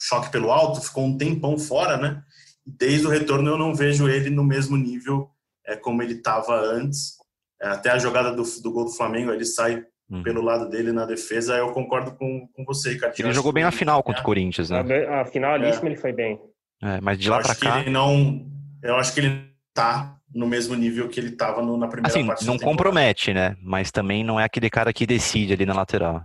[0.00, 2.20] choque pelo alto, ficou um tempão fora, né?
[2.66, 5.30] Desde o retorno eu não vejo ele no mesmo nível
[5.66, 7.16] é, como ele estava antes.
[7.60, 10.22] É, até a jogada do, do gol do Flamengo, ele sai uhum.
[10.22, 11.56] pelo lado dele na defesa.
[11.56, 13.12] Eu concordo com, com você, cara.
[13.18, 14.80] Ele jogou bem na final contra o Corinthians, né?
[15.06, 15.92] A, a finalíssima é.
[15.92, 16.40] ele foi bem.
[16.82, 17.80] É, mas de lá para cá.
[17.80, 18.46] ele não,
[18.82, 22.26] eu acho que ele tá no mesmo nível que ele tava no, na primeira assim,
[22.26, 22.46] parte.
[22.46, 23.56] Não compromete, né?
[23.62, 26.24] Mas também não é aquele cara que decide ali na lateral.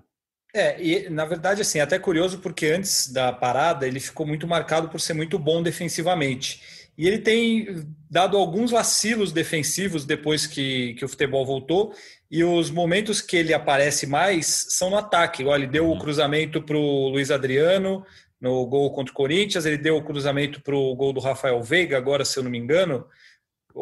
[0.58, 4.88] É, e na verdade, assim, até curioso porque antes da parada ele ficou muito marcado
[4.88, 6.62] por ser muito bom defensivamente.
[6.98, 11.94] E ele tem dado alguns vacilos defensivos depois que, que o futebol voltou.
[12.32, 15.42] E os momentos que ele aparece mais são no ataque.
[15.42, 16.00] Igual ele deu o uhum.
[16.00, 18.06] cruzamento para o Luiz Adriano
[18.40, 21.98] no gol contra o Corinthians, ele deu o cruzamento para o gol do Rafael Veiga,
[21.98, 23.06] agora, se eu não me engano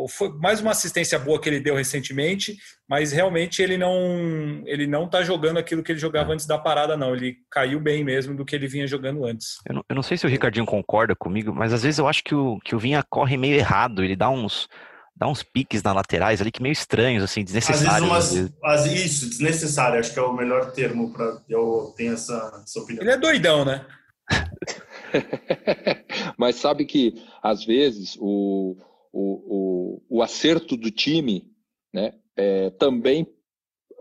[0.09, 2.57] foi mais uma assistência boa que ele deu recentemente,
[2.89, 6.33] mas realmente ele não ele não está jogando aquilo que ele jogava é.
[6.33, 7.15] antes da parada, não.
[7.15, 9.57] Ele caiu bem mesmo do que ele vinha jogando antes.
[9.67, 12.23] Eu não, eu não sei se o Ricardinho concorda comigo, mas às vezes eu acho
[12.23, 14.03] que o, que o Vinha corre meio errado.
[14.03, 14.67] Ele dá uns,
[15.15, 18.11] dá uns piques na laterais ali que meio estranhos, assim, desnecessários.
[18.11, 19.05] Às vezes, umas, às vezes.
[19.05, 23.03] isso, desnecessário, acho que é o melhor termo para eu tenho essa, essa opinião.
[23.03, 23.85] Ele é doidão, né?
[26.37, 28.75] mas sabe que às vezes o
[29.13, 31.47] o, o, o acerto do time,
[31.93, 33.27] né, é, também,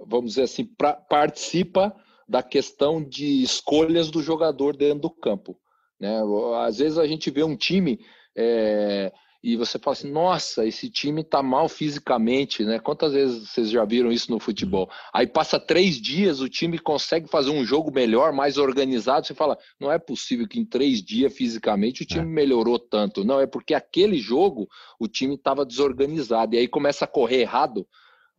[0.07, 1.95] vamos dizer assim, pra, participa
[2.27, 5.61] da questão de escolhas do jogador dentro do campo.
[6.01, 6.19] Né?
[6.65, 8.01] Às vezes a gente vê um time
[8.35, 12.79] é, e você fala assim, nossa, esse time tá mal fisicamente, né?
[12.79, 14.89] Quantas vezes vocês já viram isso no futebol?
[15.13, 19.59] Aí passa três dias, o time consegue fazer um jogo melhor, mais organizado, você fala,
[19.81, 22.25] não é possível que em três dias, fisicamente, o time é.
[22.25, 23.25] melhorou tanto.
[23.25, 24.69] Não, é porque aquele jogo
[24.99, 27.85] o time estava desorganizado, e aí começa a correr errado,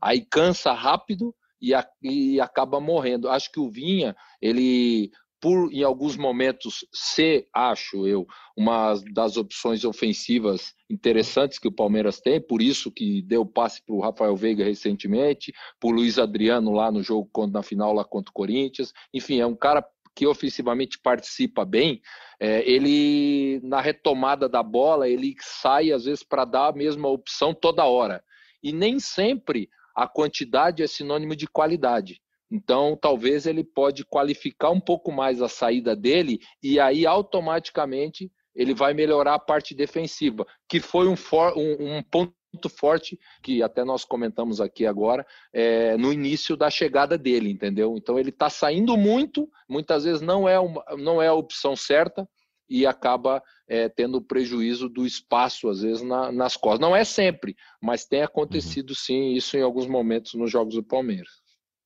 [0.02, 3.30] aí cansa rápido e, e acaba morrendo.
[3.30, 5.12] Acho que o Vinha, ele
[5.44, 8.26] por em alguns momentos ser, acho eu,
[8.56, 13.94] uma das opções ofensivas interessantes que o Palmeiras tem, por isso que deu passe para
[13.94, 18.30] o Rafael Veiga recentemente, para o Luiz Adriano lá no jogo na final lá contra
[18.30, 19.86] o Corinthians, enfim, é um cara
[20.16, 22.02] que ofensivamente participa bem,
[22.40, 27.54] é, ele na retomada da bola ele sai às vezes para dar a mesma opção
[27.54, 28.24] toda hora
[28.64, 32.22] e nem sempre a quantidade é sinônimo de qualidade.
[32.54, 38.76] Então, talvez ele pode qualificar um pouco mais a saída dele e aí automaticamente ele
[38.76, 43.84] vai melhorar a parte defensiva, que foi um, for, um, um ponto forte que até
[43.84, 47.96] nós comentamos aqui agora é, no início da chegada dele, entendeu?
[47.98, 52.30] Então ele está saindo muito, muitas vezes não é uma, não é a opção certa
[52.70, 56.80] e acaba é, tendo prejuízo do espaço às vezes na, nas costas.
[56.80, 58.96] Não é sempre, mas tem acontecido uhum.
[58.96, 61.43] sim isso em alguns momentos nos jogos do Palmeiras.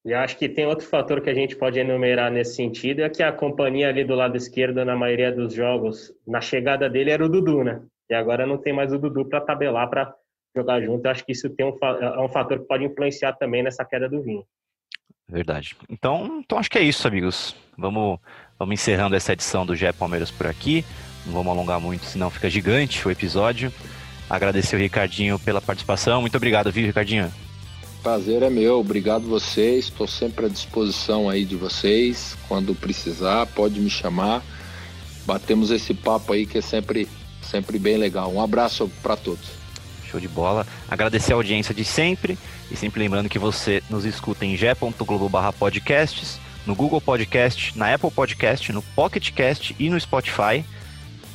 [0.08, 3.22] E acho que tem outro fator que a gente pode enumerar nesse sentido, é que
[3.22, 7.28] a companhia ali do lado esquerdo, na maioria dos jogos, na chegada dele era o
[7.28, 7.82] Dudu, né?
[8.10, 10.16] E agora não tem mais o Dudu para tabelar, para
[10.55, 11.05] jogar junto.
[11.05, 14.08] Eu acho que isso tem um, é um fator que pode influenciar também nessa queda
[14.08, 14.45] do vinho.
[15.28, 15.76] Verdade.
[15.89, 17.53] Então, então acho que é isso, amigos.
[17.78, 18.18] Vamos,
[18.58, 20.86] vamos encerrando essa edição do GE Palmeiras por aqui.
[21.26, 23.74] Não vamos alongar muito, senão fica gigante o episódio.
[24.30, 26.22] Agradecer o Ricardinho pela participação.
[26.22, 27.30] Muito obrigado, viu, Ricardinho?
[28.08, 29.88] Prazer é meu, obrigado vocês.
[29.88, 32.38] Estou sempre à disposição aí de vocês.
[32.47, 34.41] Quando precisar, pode me chamar.
[35.26, 37.05] Batemos esse papo aí que é sempre,
[37.41, 38.32] sempre bem legal.
[38.32, 39.49] Um abraço para todos.
[40.10, 40.66] Show de bola.
[40.89, 42.39] Agradecer a audiência de sempre
[42.72, 48.72] e sempre lembrando que você nos escuta em g.globo/podcasts, no Google Podcast, na Apple Podcast,
[48.72, 50.64] no Pocket Cast e no Spotify.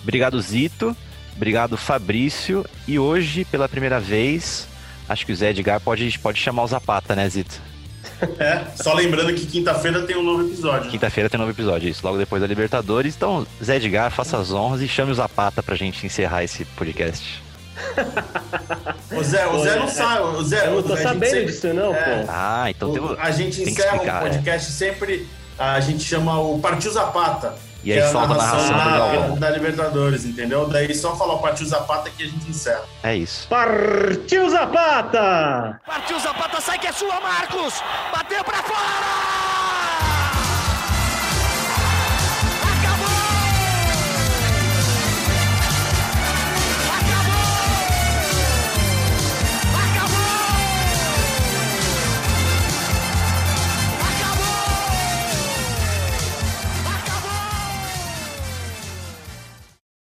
[0.03, 0.97] Obrigado Zito,
[1.37, 4.72] obrigado Fabrício e hoje pela primeira vez
[5.09, 7.61] Acho que o Zé Edgar pode, pode chamar o Zapata, né, Zito?
[8.39, 10.85] É, só lembrando que quinta-feira tem um novo episódio.
[10.87, 10.91] Né?
[10.91, 13.17] Quinta-feira tem um novo episódio, isso, logo depois da Libertadores.
[13.17, 17.43] Então, Zé Edgar, faça as honras e chame o Zapata pra gente encerrar esse podcast.
[19.11, 20.23] o Zé, o Zé não sabe.
[20.23, 22.27] O Zé, eu não tô sabendo sempre, disso, não, é, pô.
[22.29, 24.21] Ah, então o, tem, A gente encerra o é.
[24.21, 24.73] podcast é.
[24.73, 25.29] sempre.
[25.59, 27.55] A gente chama o Partiu Zapata.
[27.85, 30.69] E aí é solta a narração, narração da, da, Libertadores, entendeu?
[30.69, 32.85] Daí só falar Partiu Zapata que a gente encerra.
[33.03, 33.49] É isso.
[33.49, 35.81] Partiu Zapata!
[35.87, 37.83] Partiu Zapata, sai que é sua, Marcos!
[38.13, 39.62] Bateu pra fora!